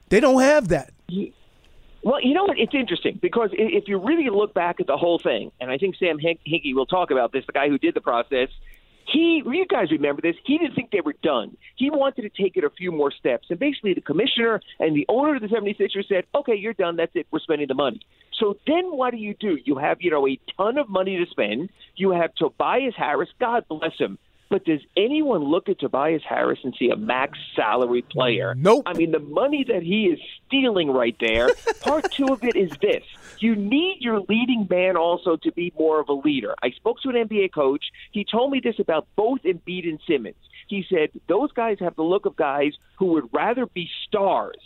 They 0.09 0.19
don't 0.19 0.41
have 0.41 0.69
that. 0.69 0.93
Well, 2.03 2.21
you 2.21 2.33
know 2.33 2.45
what? 2.45 2.57
It's 2.57 2.73
interesting 2.73 3.19
because 3.21 3.49
if 3.51 3.89
you 3.89 3.97
really 3.97 4.29
look 4.29 4.53
back 4.53 4.79
at 4.79 4.87
the 4.87 4.95
whole 4.95 5.19
thing, 5.19 5.51
and 5.59 5.69
I 5.69 5.77
think 5.77 5.97
Sam 5.97 6.17
Hinkie 6.17 6.73
will 6.73 6.85
talk 6.85 7.11
about 7.11 7.33
this, 7.33 7.45
the 7.45 7.51
guy 7.51 7.67
who 7.67 7.77
did 7.77 7.95
the 7.95 8.01
process, 8.01 8.47
he, 9.11 9.41
you 9.45 9.65
guys 9.69 9.91
remember 9.91 10.21
this, 10.21 10.35
he 10.45 10.57
didn't 10.57 10.75
think 10.75 10.91
they 10.91 11.01
were 11.01 11.15
done. 11.23 11.55
He 11.75 11.89
wanted 11.89 12.23
to 12.23 12.29
take 12.29 12.57
it 12.57 12.63
a 12.63 12.69
few 12.69 12.91
more 12.91 13.11
steps. 13.11 13.47
And 13.49 13.57
basically, 13.57 13.93
the 13.93 14.01
commissioner 14.01 14.61
and 14.79 14.95
the 14.95 15.05
owner 15.07 15.35
of 15.35 15.41
the 15.41 15.47
76ers 15.47 16.07
said, 16.09 16.25
okay, 16.35 16.55
you're 16.55 16.73
done. 16.73 16.97
That's 16.97 17.11
it. 17.15 17.27
We're 17.31 17.39
spending 17.39 17.67
the 17.67 17.73
money. 17.73 18.01
So 18.39 18.57
then 18.67 18.91
what 18.91 19.11
do 19.11 19.17
you 19.17 19.33
do? 19.39 19.57
You 19.63 19.77
have, 19.77 19.97
you 20.01 20.11
know, 20.11 20.27
a 20.27 20.39
ton 20.57 20.77
of 20.77 20.89
money 20.89 21.17
to 21.17 21.25
spend. 21.31 21.69
You 21.95 22.11
have 22.11 22.35
Tobias 22.35 22.93
Harris. 22.97 23.29
God 23.39 23.65
bless 23.69 23.97
him. 23.97 24.17
But 24.49 24.65
does 24.65 24.79
anyone 24.95 25.43
look 25.43 25.67
at 25.67 25.79
Tobias 25.79 26.23
Harris 26.27 26.59
and 26.63 26.73
see 26.79 26.89
a 26.89 26.95
max 26.95 27.37
salary 27.55 28.01
player? 28.01 28.55
Nope. 28.55 28.83
I 28.85 28.93
mean, 28.93 29.11
the 29.11 29.19
money 29.19 29.65
that 29.67 29.83
he 29.83 30.05
is 30.05 30.19
stealing 30.47 30.89
right 30.89 31.15
there, 31.19 31.49
part 31.81 32.11
two 32.11 32.27
of 32.27 32.43
it 32.43 32.55
is 32.55 32.71
this. 32.81 33.03
You 33.39 33.55
need 33.55 33.97
your 33.99 34.21
leading 34.21 34.67
man 34.69 34.95
also 34.95 35.35
to 35.37 35.51
be 35.51 35.73
more 35.77 35.99
of 35.99 36.09
a 36.09 36.13
leader. 36.13 36.55
I 36.63 36.71
spoke 36.71 37.01
to 37.01 37.09
an 37.09 37.15
NBA 37.27 37.53
coach. 37.53 37.85
He 38.11 38.23
told 38.23 38.51
me 38.51 38.61
this 38.63 38.79
about 38.79 39.07
both 39.15 39.41
Embiid 39.43 39.87
and 39.87 39.99
Simmons. 40.07 40.35
He 40.67 40.85
said 40.89 41.09
those 41.27 41.51
guys 41.51 41.77
have 41.79 41.95
the 41.95 42.03
look 42.03 42.25
of 42.25 42.35
guys 42.35 42.73
who 42.97 43.07
would 43.07 43.29
rather 43.33 43.65
be 43.65 43.89
stars 44.07 44.57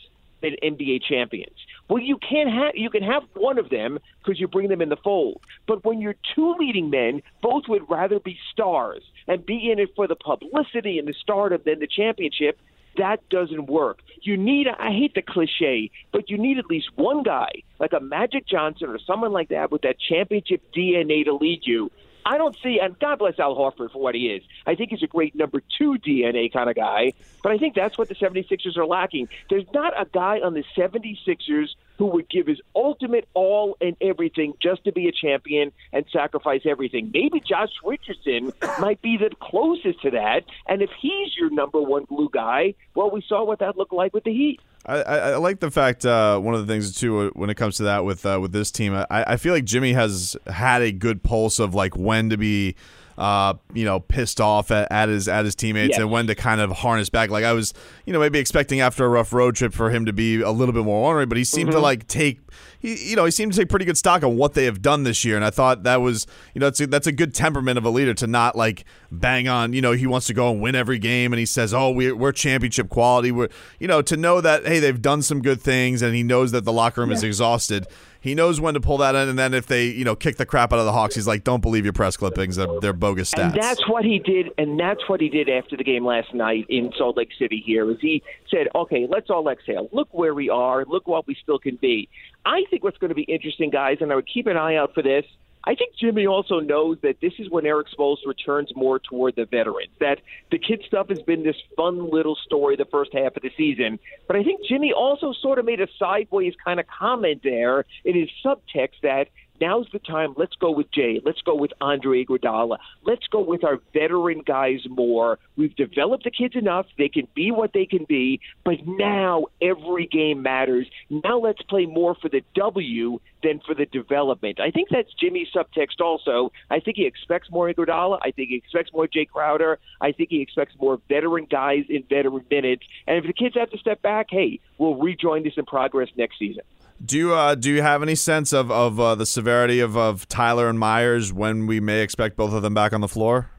than 0.41 0.55
NBA 0.63 1.03
champions. 1.03 1.55
Well, 1.91 2.01
you 2.01 2.17
can't 2.17 2.50
have 2.50 2.71
you 2.74 2.89
can 2.89 3.03
have 3.03 3.24
one 3.33 3.60
of 3.60 3.69
them 3.69 4.00
because 4.24 4.39
you 4.39 4.48
bring 4.48 4.69
them 4.69 4.81
in 4.81 4.88
the 4.88 4.95
fold. 4.95 5.41
But 5.67 5.83
when 5.83 6.00
you're 6.00 6.15
two 6.33 6.55
leading 6.57 6.89
men, 6.89 7.21
both 7.41 7.63
would 7.67 7.81
rather 7.89 8.17
be 8.17 8.38
stars 8.53 9.03
and 9.27 9.45
be 9.45 9.69
in 9.69 9.77
it 9.77 9.89
for 9.93 10.07
the 10.07 10.15
publicity 10.15 11.00
and 11.00 11.05
the 11.05 11.13
stardom 11.21 11.62
than 11.65 11.79
the 11.79 11.88
championship. 11.88 12.57
That 12.98 13.27
doesn't 13.27 13.67
work. 13.67 14.00
You 14.21 14.38
need, 14.38 14.67
I 14.67 14.91
hate 14.91 15.15
the 15.15 15.21
cliche, 15.21 15.91
but 16.13 16.29
you 16.29 16.38
need 16.38 16.60
at 16.60 16.67
least 16.67 16.88
one 16.95 17.24
guy, 17.24 17.51
like 17.77 17.91
a 17.91 18.00
Magic 18.00 18.48
Johnson 18.48 18.88
or 18.88 19.00
someone 19.05 19.33
like 19.33 19.50
that 19.50 19.69
with 19.69 19.81
that 19.81 19.98
championship 20.00 20.62
DNA 20.74 21.25
to 21.25 21.33
lead 21.33 21.63
you. 21.63 21.91
I 22.25 22.38
don't 22.38 22.56
see, 22.62 22.80
and 22.80 22.98
God 23.00 23.20
bless 23.20 23.40
Al 23.40 23.56
Horford 23.56 23.92
for 23.92 24.01
what 24.01 24.16
he 24.16 24.28
is. 24.28 24.44
I 24.66 24.75
think 24.75 24.92
he's 24.92 25.04
a 25.04 25.08
great 25.08 25.36
number 25.36 25.62
two 25.78 25.96
DNA 25.96 26.51
kind 26.51 26.70
of 26.70 26.75
guy, 26.75 27.13
but 27.42 27.51
I 27.51 27.58
think 27.58 27.75
that's 27.75 27.98
what 27.98 28.10
the 28.10 28.16
76ers 28.16 28.78
are 28.78 28.86
lacking. 28.86 29.30
There's 29.50 29.66
not 29.74 30.00
a 30.00 30.06
guy 30.06 30.40
on 30.40 30.54
the 30.54 30.63
76ers 30.78 31.70
who 32.01 32.08
would 32.08 32.27
give 32.29 32.48
his 32.48 32.60
ultimate 32.75 33.27
all 33.36 33.77
and 33.79 33.96
everything 34.01 34.55
just 34.60 34.84
to 34.84 34.91
be 34.91 35.08
a 35.08 35.12
champion 35.12 35.72
and 35.93 36.03
sacrifice 36.12 36.62
everything. 36.65 37.12
Maybe 37.13 37.39
Josh 37.39 37.70
Richardson 37.86 38.51
might 38.79 39.00
be 39.03 39.17
the 39.17 39.29
closest 39.39 40.01
to 40.01 40.10
that, 40.10 40.41
and 40.67 40.81
if 40.81 40.89
he's 41.00 41.38
your 41.38 41.51
number 41.51 41.79
one 41.79 42.05
blue 42.05 42.27
guy, 42.34 42.74
well, 42.96 43.12
we 43.12 43.22
saw 43.27 43.46
what 43.46 43.60
that 43.60 43.77
looked 43.77 43.93
like 43.93 44.15
with 44.15 44.24
the 44.24 44.34
Heat. 44.34 44.60
I, 44.84 44.96
I, 44.96 45.17
I 45.17 45.36
like 45.36 45.60
the 45.60 45.70
fact 45.70 46.03
uh, 46.03 46.39
one 46.39 46.55
of 46.55 46.65
the 46.65 46.74
things 46.74 46.96
too 46.96 47.20
uh, 47.20 47.29
when 47.34 47.51
it 47.51 47.55
comes 47.55 47.77
to 47.77 47.84
that 47.84 48.03
with 48.03 48.25
uh, 48.25 48.39
with 48.41 48.51
this 48.51 48.72
team. 48.72 48.96
I, 48.96 49.05
I 49.12 49.38
feel 49.38 49.53
like 49.53 49.65
Jimmy 49.65 49.93
has 49.93 50.36
had 50.48 50.81
a 50.81 50.91
good 50.91 51.22
pulse 51.22 51.60
of 51.60 51.75
like 51.75 51.96
when 51.96 52.31
to 52.31 52.38
be, 52.38 52.75
uh, 53.22 53.54
you 53.74 53.86
know, 53.86 54.00
pissed 54.00 54.42
off 54.42 54.72
at, 54.72 54.92
at 54.92 55.08
his 55.08 55.28
at 55.28 55.46
his 55.46 55.54
teammates 55.56 55.92
Yes. 55.92 56.00
and 56.00 56.10
when 56.10 56.25
to 56.25 56.34
kind 56.34 56.60
of 56.60 56.72
harness 56.72 57.10
back. 57.10 57.30
Like 57.30 57.44
I 57.44 57.54
was, 57.54 57.72
you 58.08 58.13
know, 58.13 58.20
maybe 58.20 58.40
expecting 58.40 58.82
after 58.82 59.06
a 59.06 59.10
rough 59.10 59.32
road 59.32 59.56
trip 59.56 59.74
for 59.74 59.92
him 59.92 60.06
to 60.06 60.13
be 60.13 60.42
a 60.42 60.50
little 60.50 60.74
bit 60.74 60.84
more 60.84 61.06
ornery, 61.08 61.28
but 61.28 61.38
he 61.38 61.44
seemed 61.44 61.72
to 61.72 61.80
like 61.80 62.08
take, 62.08 62.40
he, 62.80 63.12
you 63.12 63.16
know, 63.16 63.24
he 63.25 63.30
seemed 63.32 63.54
to 63.54 63.60
take 63.60 63.70
pretty 63.70 63.86
good 63.86 63.98
stock 63.98 64.24
on 64.24 64.38
what 64.38 64.56
they 64.56 64.66
have 64.66 64.82
done 64.82 65.04
this 65.04 65.24
year, 65.24 65.36
and 65.36 65.46
I 65.46 65.51
thought 65.51 65.84
that 65.84 66.01
was, 66.01 66.25
you 66.56 66.60
know, 66.60 66.66
that's 66.66 66.82
a, 66.82 66.88
that's 66.88 67.06
a 67.08 67.12
good 67.12 67.36
temperament 67.36 67.78
of 67.78 67.86
a 67.86 67.92
leader 67.92 68.16
to 68.16 68.25
not 68.25 68.56
like 68.56 68.86
bang 69.12 69.48
on. 69.48 69.74
You 69.74 69.82
know, 69.82 69.92
he 69.92 70.08
wants 70.08 70.25
to 70.28 70.34
go 70.34 70.51
and 70.51 70.60
win 70.60 70.74
every 70.74 70.98
game, 70.98 71.32
and 71.32 71.40
he 71.40 71.46
says, 71.46 71.75
"Oh, 71.75 71.92
we're 71.92 72.16
we're 72.16 72.32
championship 72.32 72.90
quality." 72.90 73.32
We're, 73.32 73.50
you 73.80 73.88
know, 73.88 74.01
to 74.01 74.18
know 74.18 74.42
that 74.42 74.66
hey, 74.66 74.80
they've 74.80 75.00
done 75.01 75.22
some 75.22 75.44
good 75.44 75.62
things, 75.62 76.01
and 76.01 76.16
he 76.16 76.24
knows 76.24 76.51
that 76.54 76.63
the 76.66 76.74
locker 76.74 77.01
room 77.01 77.12
is 77.12 77.24
exhausted. 77.24 77.86
He 78.22 78.36
knows 78.36 78.62
when 78.62 78.75
to 78.75 78.80
pull 78.80 78.98
that 79.00 79.16
in, 79.16 79.30
and 79.30 79.40
then 79.40 79.56
if 79.56 79.66
they, 79.66 79.86
you 79.88 80.06
know, 80.06 80.16
kick 80.16 80.38
the 80.38 80.46
crap 80.46 80.72
out 80.72 80.78
of 80.78 80.86
the 80.86 80.92
Hawks, 80.92 81.16
he's 81.16 81.25
like, 81.25 81.44
"Don't 81.44 81.60
believe 81.60 81.84
your 81.84 81.94
press 81.94 82.16
clippings; 82.16 82.56
they're, 82.56 82.68
they're 82.80 82.94
bogus 82.94 83.32
stats." 83.32 83.54
And 83.54 83.54
that's 83.56 83.90
what 83.90 84.06
he 84.06 84.20
did, 84.20 84.51
and 84.60 84.80
that's 84.80 85.10
what 85.10 85.20
he 85.20 85.28
did 85.28 85.50
after 85.50 85.75
the 85.75 85.84
game 85.84 86.06
last 86.06 86.32
night 86.32 86.68
in 86.70 86.94
Salt 86.96 87.18
Lake 87.18 87.32
City. 87.40 87.63
Here 87.66 87.90
is 87.90 87.98
he 88.00 88.22
said, 88.50 88.68
"Okay, 88.75 89.08
let's 89.10 89.32
all 89.32 89.50
exhale. 89.50 89.90
Look 89.92 90.13
where 90.13 90.36
we 90.36 90.51
are. 90.51 90.86
Look 90.86 91.08
what 91.08 91.25
we 91.25 91.36
still 91.42 91.58
can 91.58 91.78
be." 91.78 92.10
I 92.46 92.63
think 92.70 92.84
what's 92.84 92.98
going 93.00 93.10
to 93.10 93.16
be 93.16 93.24
interesting, 93.24 93.72
guys, 93.72 93.98
and 94.01 94.12
I 94.12 94.16
would 94.16 94.30
keep 94.32 94.46
an 94.46 94.56
eye 94.56 94.75
out 94.75 94.94
for 94.94 95.01
this. 95.01 95.25
I 95.63 95.75
think 95.75 95.96
Jimmy 96.00 96.25
also 96.25 96.60
knows 96.60 96.98
that 97.03 97.18
this 97.22 97.34
is 97.38 97.50
when 97.50 97.65
Erik 97.65 97.88
Spoelstra 97.96 98.27
returns 98.27 98.72
more 98.75 99.00
toward 99.00 99.36
the 99.36 99.46
veterans. 99.46 99.91
That 100.00 100.20
the 100.50 100.58
kid 100.58 100.84
stuff 100.88 101.10
has 101.10 101.20
been 101.20 101.44
this 101.44 101.56
fun 101.75 102.10
little 102.10 102.36
story 102.36 102.75
the 102.75 102.86
first 102.86 103.13
half 103.13 103.36
of 103.36 103.44
the 103.44 103.51
season, 103.56 104.00
but 104.27 104.36
I 104.36 104.44
think 104.44 104.62
Jimmy 104.68 104.91
also 104.91 105.34
sort 105.39 105.60
of 105.60 105.65
made 105.65 105.82
a 105.82 105.88
sideways 106.00 106.53
kind 106.63 106.80
of 106.80 106.88
comment 106.88 107.41
there 107.44 107.86
in 108.03 108.20
his 108.20 108.30
subtext 108.44 109.01
that 109.03 109.27
now's 109.62 109.88
the 109.94 110.00
time. 110.00 110.34
Let's 110.36 110.56
go 110.56 110.72
with 110.72 110.91
Jae. 110.91 111.22
Let's 111.24 111.41
go 111.41 111.56
with 111.56 111.72
Andre 111.80 112.25
Iguodala. 112.25 112.80
Let's 113.03 113.27
go 113.27 113.41
with 113.41 113.63
our 113.63 113.80
veteran 113.94 114.41
guys 114.46 114.80
more. 114.89 115.39
We've 115.56 115.75
developed 115.75 116.24
the 116.24 116.32
kids 116.32 116.56
enough; 116.56 116.88
they 116.98 117.08
can 117.08 117.27
be 117.36 117.51
what 117.51 117.72
they 117.74 117.86
can 117.86 118.06
be. 118.06 118.41
But 118.65 118.86
now 118.86 119.46
every 119.62 120.08
game 120.08 120.41
matters. 120.41 120.88
Now 121.10 121.39
let's 121.39 121.62
play 121.62 121.86
more 121.86 122.15
for 122.15 122.27
the 122.27 122.41
W 122.56 123.20
than 123.44 123.60
for 123.65 123.74
the 123.74 123.86
development. 123.86 124.60
I 124.60 124.72
think 124.72 124.89
that's 124.89 125.13
Jimmy's 125.13 125.48
subtext. 125.56 126.00
Also, 126.00 126.51
I 126.70 126.80
think 126.80 126.98
he 126.98 127.06
expects 127.06 127.50
more 127.50 127.72
Iguodala. 127.72 128.20
I 128.22 128.32
think 128.32 128.50
he 128.50 128.56
expects 128.56 128.91
more 128.94 129.08
Jae 129.08 129.27
Crowder. 129.27 129.80
I 130.00 130.12
think 130.12 130.30
he 130.30 130.41
expects 130.41 130.75
more 130.80 131.00
veteran 131.08 131.46
guys 131.50 131.86
in 131.89 132.03
veteran 132.03 132.46
minutes. 132.50 132.84
And 133.08 133.18
if 133.18 133.25
the 133.25 133.34
kids 133.34 133.56
have 133.56 133.70
to 133.72 133.77
step 133.77 134.01
back, 134.01 134.27
hey, 134.30 134.60
we'll 134.77 134.96
rejoin 134.96 135.44
this 135.44 135.53
in 135.58 135.65
progress 135.65 136.10
next 136.15 136.39
season. 136.39 136.63
Do 137.03 137.17
you 137.17 137.34
uh, 137.34 137.55
do 137.55 137.72
you 137.72 137.81
have 137.81 138.03
any 138.03 138.15
sense 138.15 138.53
of 138.53 138.70
of 138.70 139.00
uh, 139.00 139.15
the 139.15 139.25
severity 139.25 139.79
of, 139.79 139.98
of 139.98 140.27
Tyler 140.27 140.70
and 140.70 140.77
Meyers 140.77 141.34
when 141.34 141.65
we 141.65 141.79
may 141.79 142.01
expect 142.01 142.36
both 142.36 142.53
of 142.53 142.62
them 142.62 142.74
back 142.74 142.93
on 142.93 143.01
the 143.01 143.08
floor? 143.08 143.50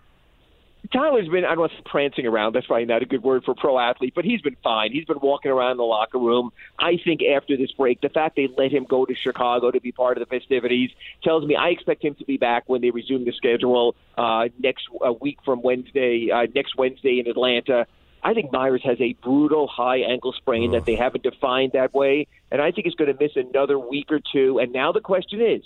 Tyler's 0.93 1.29
been, 1.29 1.45
I 1.45 1.51
don't 1.51 1.61
want 1.61 1.73
to 1.73 1.79
say 1.79 1.83
prancing 1.87 2.27
around. 2.27 2.55
That's 2.55 2.67
probably 2.67 2.87
not 2.87 3.03
a 3.03 3.07
good 3.07 3.23
word 3.23 3.45
for 3.45 3.55
pro 3.55 3.79
athlete, 3.79 4.15
but 4.15 4.25
he's 4.25 4.41
been 4.41 4.57
fine. 4.65 4.93
He's 4.93 5.05
been 5.05 5.21
walking 5.23 5.51
around 5.51 5.77
the 5.77 5.85
locker 5.85 6.19
room. 6.19 6.53
I 6.79 6.99
think 7.05 7.21
after 7.23 7.57
this 7.57 7.71
break, 7.73 8.01
the 8.01 8.09
fact 8.09 8.35
they 8.35 8.49
let 8.59 8.73
him 8.73 8.85
go 8.89 9.07
to 9.07 9.15
Chicago 9.15 9.71
to 9.71 9.81
be 9.81 9.93
part 9.93 10.19
of 10.19 10.29
the 10.29 10.39
festivities 10.39 10.91
tells 11.23 11.45
me 11.45 11.55
I 11.55 11.69
expect 11.69 12.05
him 12.05 12.17
to 12.17 12.25
be 12.25 12.37
back 12.37 12.65
when 12.67 12.81
they 12.81 12.91
resume 12.91 13.25
the 13.25 13.33
schedule 13.33 13.95
uh, 14.19 14.49
next 14.59 14.89
uh, 15.05 15.13
week 15.13 15.39
from 15.45 15.63
Wednesday, 15.63 16.31
uh, 16.33 16.47
next 16.53 16.77
Wednesday 16.77 17.21
in 17.21 17.29
Atlanta. 17.29 17.87
I 18.23 18.35
think 18.35 18.53
Meyers 18.53 18.83
has 18.85 19.01
a 19.01 19.15
brutal 19.15 19.67
high 19.67 19.99
ankle 19.99 20.33
sprain 20.33 20.73
that 20.73 20.85
they 20.85 20.95
haven't 20.95 21.25
defined 21.25 21.73
that 21.73 21.93
way, 21.93 22.29
and 22.51 22.63
I 22.63 22.71
think 22.71 22.87
he's 22.87 22.95
going 22.95 23.13
to 23.13 23.21
miss 23.21 23.33
another 23.35 23.79
week 23.79 24.13
or 24.13 24.21
two. 24.33 24.61
And 24.61 24.73
now 24.73 24.93
the 24.93 25.01
question 25.01 25.41
is, 25.41 25.63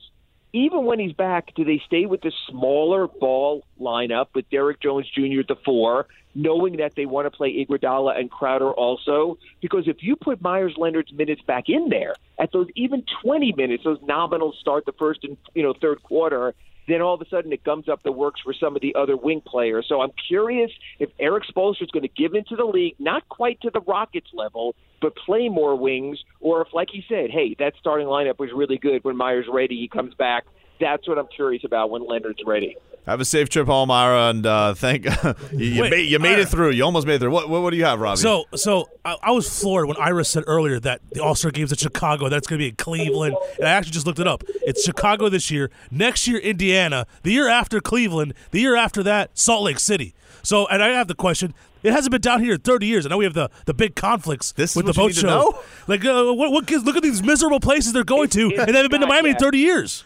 even 0.52 0.86
when 0.86 0.98
he's 0.98 1.12
back, 1.12 1.54
do 1.54 1.64
they 1.64 1.82
stay 1.84 2.06
with 2.06 2.22
the 2.22 2.32
smaller 2.48 3.08
ball 3.08 3.62
lineup 3.78 4.28
with 4.34 4.48
Derrick 4.48 4.80
Jones 4.80 5.06
Jr. 5.10 5.40
at 5.40 5.48
the 5.48 5.56
four, 5.66 6.06
knowing 6.34 6.78
that 6.78 6.94
they 6.94 7.04
want 7.04 7.26
to 7.26 7.30
play 7.30 7.62
Iguodala 7.62 8.18
and 8.18 8.30
Crowder 8.30 8.70
also? 8.70 9.38
Because 9.60 9.86
if 9.86 10.02
you 10.02 10.16
put 10.16 10.40
Meyers 10.40 10.74
Leonard's 10.78 11.12
minutes 11.12 11.42
back 11.42 11.68
in 11.68 11.90
there 11.90 12.14
at 12.38 12.52
those 12.52 12.68
even 12.74 13.04
20 13.22 13.52
minutes, 13.52 13.84
those 13.84 14.00
nominal 14.02 14.54
start 14.58 14.86
the 14.86 14.92
first 14.92 15.24
and 15.24 15.36
you 15.54 15.62
know 15.62 15.74
third 15.74 16.02
quarter, 16.02 16.54
then 16.88 17.02
all 17.02 17.14
of 17.14 17.20
a 17.20 17.28
sudden 17.28 17.52
it 17.52 17.64
gums 17.64 17.88
up 17.88 18.02
the 18.02 18.12
works 18.12 18.40
for 18.42 18.54
some 18.54 18.76
of 18.76 18.82
the 18.82 18.94
other 18.94 19.16
wing 19.16 19.42
players. 19.44 19.86
So 19.88 20.00
I'm 20.00 20.12
curious 20.28 20.70
if 20.98 21.10
Erik 21.18 21.44
Spoelstra 21.44 21.82
is 21.82 21.90
going 21.90 22.02
to 22.02 22.08
give 22.08 22.34
into 22.34 22.56
the 22.56 22.64
league, 22.64 22.94
not 22.98 23.28
quite 23.28 23.60
to 23.62 23.70
the 23.70 23.80
Rockets 23.80 24.28
level, 24.32 24.74
but 25.00 25.14
play 25.16 25.48
more 25.48 25.76
wings, 25.76 26.18
or 26.40 26.62
if, 26.62 26.68
like 26.72 26.88
he 26.90 27.04
said, 27.08 27.30
hey, 27.30 27.54
that 27.58 27.74
starting 27.78 28.06
lineup 28.06 28.38
was 28.38 28.50
really 28.54 28.78
good 28.78 29.04
when 29.04 29.16
Meyers 29.16 29.46
ready, 29.52 29.76
he 29.76 29.88
comes 29.88 30.14
back. 30.14 30.44
That's 30.80 31.06
what 31.08 31.18
I'm 31.18 31.28
curious 31.28 31.64
about 31.64 31.90
when 31.90 32.06
Leonard's 32.06 32.42
ready. 32.44 32.76
Have 33.06 33.20
a 33.20 33.24
safe 33.24 33.48
trip 33.48 33.68
home, 33.68 33.88
Ira, 33.88 34.30
and 34.30 34.44
uh, 34.44 34.74
thank 34.74 35.04
you. 35.52 35.56
You 35.56 35.82
Wait, 35.82 35.90
made, 35.90 36.10
you 36.10 36.18
made 36.18 36.32
Ira. 36.32 36.40
it 36.40 36.48
through. 36.48 36.70
You 36.70 36.84
almost 36.84 37.06
made 37.06 37.14
it 37.14 37.18
through. 37.20 37.30
What, 37.30 37.48
what, 37.48 37.62
what 37.62 37.70
do 37.70 37.76
you 37.76 37.84
have, 37.84 38.00
Robbie? 38.00 38.16
So, 38.20 38.46
so 38.56 38.88
I, 39.04 39.16
I 39.22 39.30
was 39.30 39.48
floored 39.60 39.86
when 39.86 39.96
Ira 39.96 40.24
said 40.24 40.42
earlier 40.48 40.80
that 40.80 41.02
the 41.12 41.22
All 41.22 41.36
Star 41.36 41.52
game's 41.52 41.70
in 41.70 41.78
Chicago. 41.78 42.28
That's 42.28 42.48
going 42.48 42.58
to 42.58 42.64
be 42.64 42.68
in 42.70 42.74
Cleveland. 42.74 43.36
And 43.58 43.68
I 43.68 43.70
actually 43.70 43.92
just 43.92 44.06
looked 44.06 44.18
it 44.18 44.26
up. 44.26 44.42
It's 44.48 44.84
Chicago 44.84 45.28
this 45.28 45.52
year. 45.52 45.70
Next 45.92 46.26
year, 46.26 46.38
Indiana. 46.38 47.06
The 47.22 47.30
year 47.30 47.48
after, 47.48 47.80
Cleveland. 47.80 48.34
The 48.50 48.60
year 48.60 48.74
after 48.74 49.04
that, 49.04 49.38
Salt 49.38 49.62
Lake 49.62 49.78
City. 49.78 50.12
So, 50.42 50.66
and 50.66 50.82
I 50.82 50.88
have 50.88 51.06
the 51.06 51.14
question. 51.14 51.54
It 51.84 51.92
hasn't 51.92 52.10
been 52.10 52.20
down 52.20 52.42
here 52.42 52.54
in 52.54 52.60
30 52.60 52.86
years. 52.86 53.06
I 53.06 53.10
know 53.10 53.18
we 53.18 53.24
have 53.24 53.34
the, 53.34 53.48
the 53.66 53.74
big 53.74 53.94
conflicts 53.94 54.50
This 54.50 54.74
with 54.74 54.86
what 54.86 54.96
the 54.96 55.02
you 55.02 55.08
boat 55.08 55.14
show. 55.14 55.26
know? 55.28 55.62
Like, 55.86 56.04
uh, 56.04 56.32
what, 56.32 56.50
what 56.50 56.68
look 56.68 56.96
at 56.96 57.02
these 57.04 57.22
miserable 57.22 57.60
places 57.60 57.92
they're 57.92 58.02
going 58.02 58.30
to, 58.30 58.46
and 58.56 58.66
they 58.68 58.72
haven't 58.72 58.90
been 58.90 59.00
to 59.02 59.06
not 59.06 59.10
Miami 59.10 59.30
in 59.30 59.36
30 59.36 59.58
years. 59.58 60.02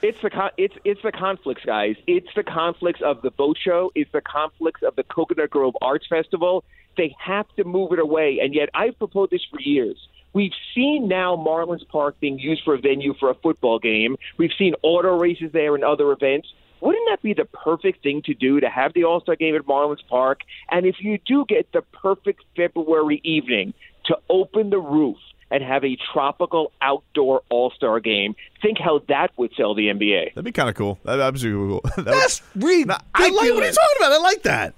It's 0.00 0.20
the 0.22 0.30
con- 0.30 0.52
it's 0.56 0.74
it's 0.84 1.02
the 1.02 1.10
conflicts, 1.10 1.64
guys. 1.64 1.96
It's 2.06 2.28
the 2.36 2.44
conflicts 2.44 3.02
of 3.02 3.20
the 3.22 3.32
boat 3.32 3.58
show. 3.60 3.90
It's 3.96 4.10
the 4.12 4.20
conflicts 4.20 4.82
of 4.82 4.94
the 4.94 5.02
Coconut 5.02 5.50
Grove 5.50 5.76
Arts 5.82 6.06
Festival. 6.06 6.64
They 6.96 7.16
have 7.18 7.46
to 7.56 7.64
move 7.64 7.92
it 7.92 7.98
away, 7.98 8.38
and 8.40 8.54
yet 8.54 8.68
I've 8.74 8.96
proposed 8.98 9.32
this 9.32 9.44
for 9.50 9.60
years. 9.60 9.96
We've 10.32 10.52
seen 10.74 11.08
now 11.08 11.36
Marlins 11.36 11.86
Park 11.88 12.20
being 12.20 12.38
used 12.38 12.62
for 12.62 12.74
a 12.74 12.78
venue 12.78 13.14
for 13.14 13.30
a 13.30 13.34
football 13.34 13.78
game. 13.78 14.16
We've 14.36 14.52
seen 14.56 14.74
auto 14.82 15.18
races 15.18 15.50
there 15.52 15.74
and 15.74 15.82
other 15.82 16.12
events. 16.12 16.52
Wouldn't 16.80 17.08
that 17.08 17.22
be 17.22 17.34
the 17.34 17.46
perfect 17.46 18.04
thing 18.04 18.22
to 18.22 18.34
do 18.34 18.60
to 18.60 18.68
have 18.68 18.92
the 18.92 19.02
All 19.02 19.20
Star 19.20 19.34
game 19.34 19.56
at 19.56 19.62
Marlins 19.62 20.06
Park? 20.08 20.42
And 20.70 20.86
if 20.86 20.96
you 21.00 21.18
do 21.26 21.44
get 21.44 21.72
the 21.72 21.82
perfect 21.82 22.44
February 22.54 23.20
evening 23.24 23.74
to 24.04 24.16
open 24.30 24.70
the 24.70 24.78
roof 24.78 25.16
and 25.50 25.62
have 25.62 25.84
a 25.84 25.96
tropical 26.12 26.72
outdoor 26.82 27.42
All 27.48 27.70
Star 27.70 28.00
game, 28.00 28.34
think 28.62 28.78
how 28.78 29.00
that 29.08 29.30
would 29.36 29.52
sell 29.56 29.74
the 29.74 29.88
NBA. 29.88 30.34
That'd 30.34 30.44
be 30.44 30.52
kind 30.52 30.68
of 30.68 30.74
cool. 30.74 30.98
That'd 31.04 31.20
that'd 31.20 31.34
be 31.34 31.40
super 31.40 31.66
cool. 31.66 31.80
That 31.96 31.96
would- 31.96 32.06
That's 32.06 32.42
ridiculous. 32.54 32.98
I 33.14 33.28
like 33.28 33.32
what 33.54 33.62
are 33.62 33.66
you 33.66 33.72
talking 33.72 33.96
about. 33.98 34.12
I 34.12 34.18
like 34.18 34.42
that. 34.42 34.74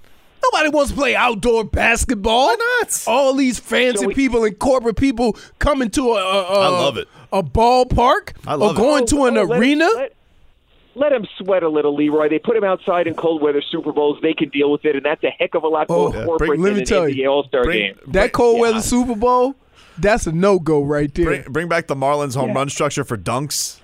Nobody 0.53 0.71
wants 0.71 0.91
to 0.91 0.97
play 0.97 1.15
outdoor 1.15 1.65
basketball. 1.65 2.47
Why 2.47 2.79
not? 2.81 3.05
All 3.07 3.35
these 3.35 3.59
fancy 3.59 3.99
So 4.03 4.07
we- 4.09 4.15
people 4.15 4.45
and 4.45 4.59
corporate 4.59 4.97
people 4.97 5.37
coming 5.59 5.91
to 5.91 6.13
a, 6.13 6.15
a, 6.15 6.43
a 6.43 6.61
I 6.61 6.69
love 6.69 6.97
it. 6.97 7.09
a 7.33 7.43
ballpark 7.43 8.33
I 8.47 8.55
love 8.55 8.71
or 8.71 8.73
it. 8.75 8.77
going 8.77 9.07
to 9.09 9.19
oh, 9.21 9.27
an 9.27 9.37
Oh, 9.37 9.53
arena. 9.53 9.89
Let, 9.95 10.15
let 10.95 11.13
him 11.13 11.27
sweat 11.39 11.63
a 11.63 11.69
little, 11.69 11.95
Leroy. 11.95 12.29
They 12.29 12.39
put 12.39 12.57
him 12.57 12.65
outside 12.65 13.07
in 13.07 13.15
cold 13.15 13.43
weather 13.43 13.63
Super 13.71 13.93
Bowls. 13.93 14.19
They 14.23 14.33
can 14.35 14.49
deal 14.49 14.73
with 14.73 14.85
it, 14.85 14.97
and 14.97 15.05
that's 15.05 15.23
a 15.25 15.31
heck 15.31 15.55
of 15.55 15.63
a 15.63 15.69
lot 15.69 15.87
oh, 15.91 15.95
more 15.95 16.09
Oh, 16.09 16.19
yeah. 16.19 16.25
corporate 16.25 16.49
Bring- 16.49 16.61
let 16.63 16.69
than 16.71 16.75
me 16.77 16.81
an 16.81 16.87
tell 16.87 17.09
you. 17.09 17.25
NBA 17.27 17.31
All 17.31 17.45
Star 17.45 17.65
game. 17.67 17.99
that 18.09 18.33
cold 18.33 18.57
Yeah. 18.57 18.61
weather 18.63 18.81
Super 18.81 19.15
Bowl, 19.15 19.55
that's 20.01 20.27
a 20.27 20.33
no 20.33 20.59
go 20.59 20.83
right 20.83 21.13
there. 21.15 21.25
Bring, 21.25 21.43
bring 21.45 21.69
back 21.69 21.87
the 21.87 21.97
Marlins 21.97 22.35
home 22.35 22.53
run 22.55 22.69
structure 22.69 23.05
for 23.05 23.17
dunks. 23.17 23.79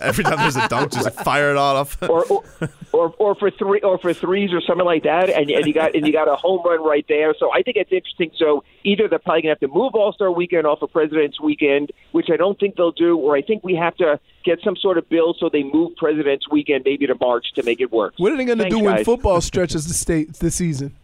Every 0.00 0.24
time 0.24 0.38
there's 0.38 0.56
a 0.56 0.66
dunk, 0.68 0.92
just 0.92 1.10
fire 1.20 1.50
it 1.50 1.56
off. 1.56 1.96
or, 2.08 2.24
or 2.24 2.44
or 2.92 3.14
or 3.18 3.34
for 3.34 3.50
three 3.50 3.80
or 3.80 3.98
for 3.98 4.12
threes 4.12 4.52
or 4.52 4.60
something 4.60 4.84
like 4.84 5.02
that, 5.02 5.28
and, 5.30 5.50
and 5.50 5.66
you 5.66 5.72
got 5.72 5.94
and 5.94 6.06
you 6.06 6.12
got 6.12 6.28
a 6.28 6.36
home 6.36 6.62
run 6.64 6.82
right 6.82 7.04
there. 7.08 7.34
So 7.38 7.52
I 7.52 7.62
think 7.62 7.76
it's 7.76 7.92
interesting. 7.92 8.30
So 8.36 8.64
either 8.84 9.08
they're 9.08 9.18
probably 9.18 9.42
gonna 9.42 9.52
have 9.52 9.60
to 9.60 9.68
move 9.68 9.94
All 9.94 10.12
Star 10.12 10.30
Weekend 10.30 10.66
off 10.66 10.82
of 10.82 10.92
President's 10.92 11.40
Weekend, 11.40 11.92
which 12.12 12.28
I 12.32 12.36
don't 12.36 12.58
think 12.58 12.76
they'll 12.76 12.92
do, 12.92 13.16
or 13.16 13.36
I 13.36 13.42
think 13.42 13.62
we 13.62 13.74
have 13.74 13.96
to 13.96 14.18
get 14.44 14.60
some 14.62 14.76
sort 14.76 14.98
of 14.98 15.08
bill 15.08 15.34
so 15.38 15.48
they 15.48 15.62
move 15.62 15.96
President's 15.96 16.48
Weekend 16.50 16.84
maybe 16.84 17.06
to 17.06 17.14
March 17.20 17.46
to 17.54 17.62
make 17.62 17.80
it 17.80 17.92
work. 17.92 18.14
What 18.16 18.32
are 18.32 18.36
they 18.36 18.44
going 18.44 18.58
to 18.58 18.64
Thanks, 18.64 18.76
do 18.76 18.84
when 18.84 19.04
football 19.04 19.40
stretches 19.40 19.86
the 19.86 19.94
state 19.94 20.34
this 20.34 20.56
season? 20.56 20.94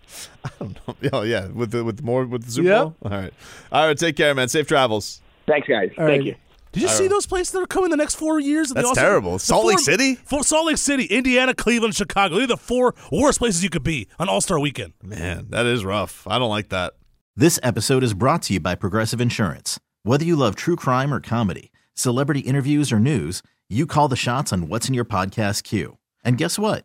oh 1.12 1.22
yeah, 1.22 1.46
with 1.48 1.70
the, 1.72 1.84
with 1.84 2.02
more 2.02 2.24
with 2.26 2.44
the 2.46 2.50
Super 2.52 2.68
Yep. 2.68 2.78
Bowl. 2.82 2.96
All 3.04 3.10
right, 3.10 3.32
all 3.72 3.86
right. 3.86 3.98
Take 3.98 4.16
care, 4.16 4.34
man. 4.34 4.48
Safe 4.48 4.66
travels. 4.66 5.20
Thanks, 5.46 5.68
guys. 5.68 5.90
All 5.98 6.06
Thank 6.06 6.20
right. 6.20 6.24
you. 6.24 6.34
Did 6.72 6.82
you 6.84 6.88
see 6.88 7.08
those 7.08 7.26
places 7.26 7.50
that 7.52 7.60
are 7.60 7.66
coming 7.66 7.90
the 7.90 7.96
next 7.96 8.14
four 8.14 8.38
years? 8.38 8.70
That's 8.70 8.86
All-Star- 8.86 9.04
terrible. 9.04 9.32
the 9.32 9.38
Salt 9.40 9.66
Lake 9.66 9.80
City? 9.80 10.14
four, 10.14 10.44
Salt 10.44 10.66
Lake 10.66 10.76
City, 10.76 11.04
Indiana, 11.06 11.52
Cleveland, 11.52 11.96
Chicago. 11.96 12.36
They're 12.38 12.46
the 12.46 12.56
four 12.56 12.94
worst 13.10 13.40
places 13.40 13.64
you 13.64 13.70
could 13.70 13.82
be 13.82 14.06
on 14.20 14.28
All 14.28 14.40
Star 14.40 14.60
Weekend. 14.60 14.92
Man, 15.02 15.46
that 15.50 15.66
is 15.66 15.84
rough. 15.84 16.26
I 16.28 16.38
don't 16.38 16.48
like 16.48 16.68
that. 16.68 16.92
This 17.34 17.58
episode 17.64 18.04
is 18.04 18.14
brought 18.14 18.42
to 18.42 18.52
you 18.54 18.60
by 18.60 18.76
Progressive 18.76 19.20
Insurance. 19.20 19.80
Whether 20.04 20.24
you 20.24 20.36
love 20.36 20.54
true 20.54 20.76
crime 20.76 21.12
or 21.12 21.18
comedy, 21.20 21.72
celebrity 21.94 22.40
interviews 22.40 22.92
or 22.92 23.00
news, 23.00 23.42
you 23.68 23.84
call 23.84 24.06
the 24.06 24.14
shots 24.16 24.52
on 24.52 24.68
what's 24.68 24.86
in 24.88 24.94
your 24.94 25.04
podcast 25.04 25.64
queue. 25.64 25.98
And 26.24 26.38
guess 26.38 26.56
what? 26.58 26.84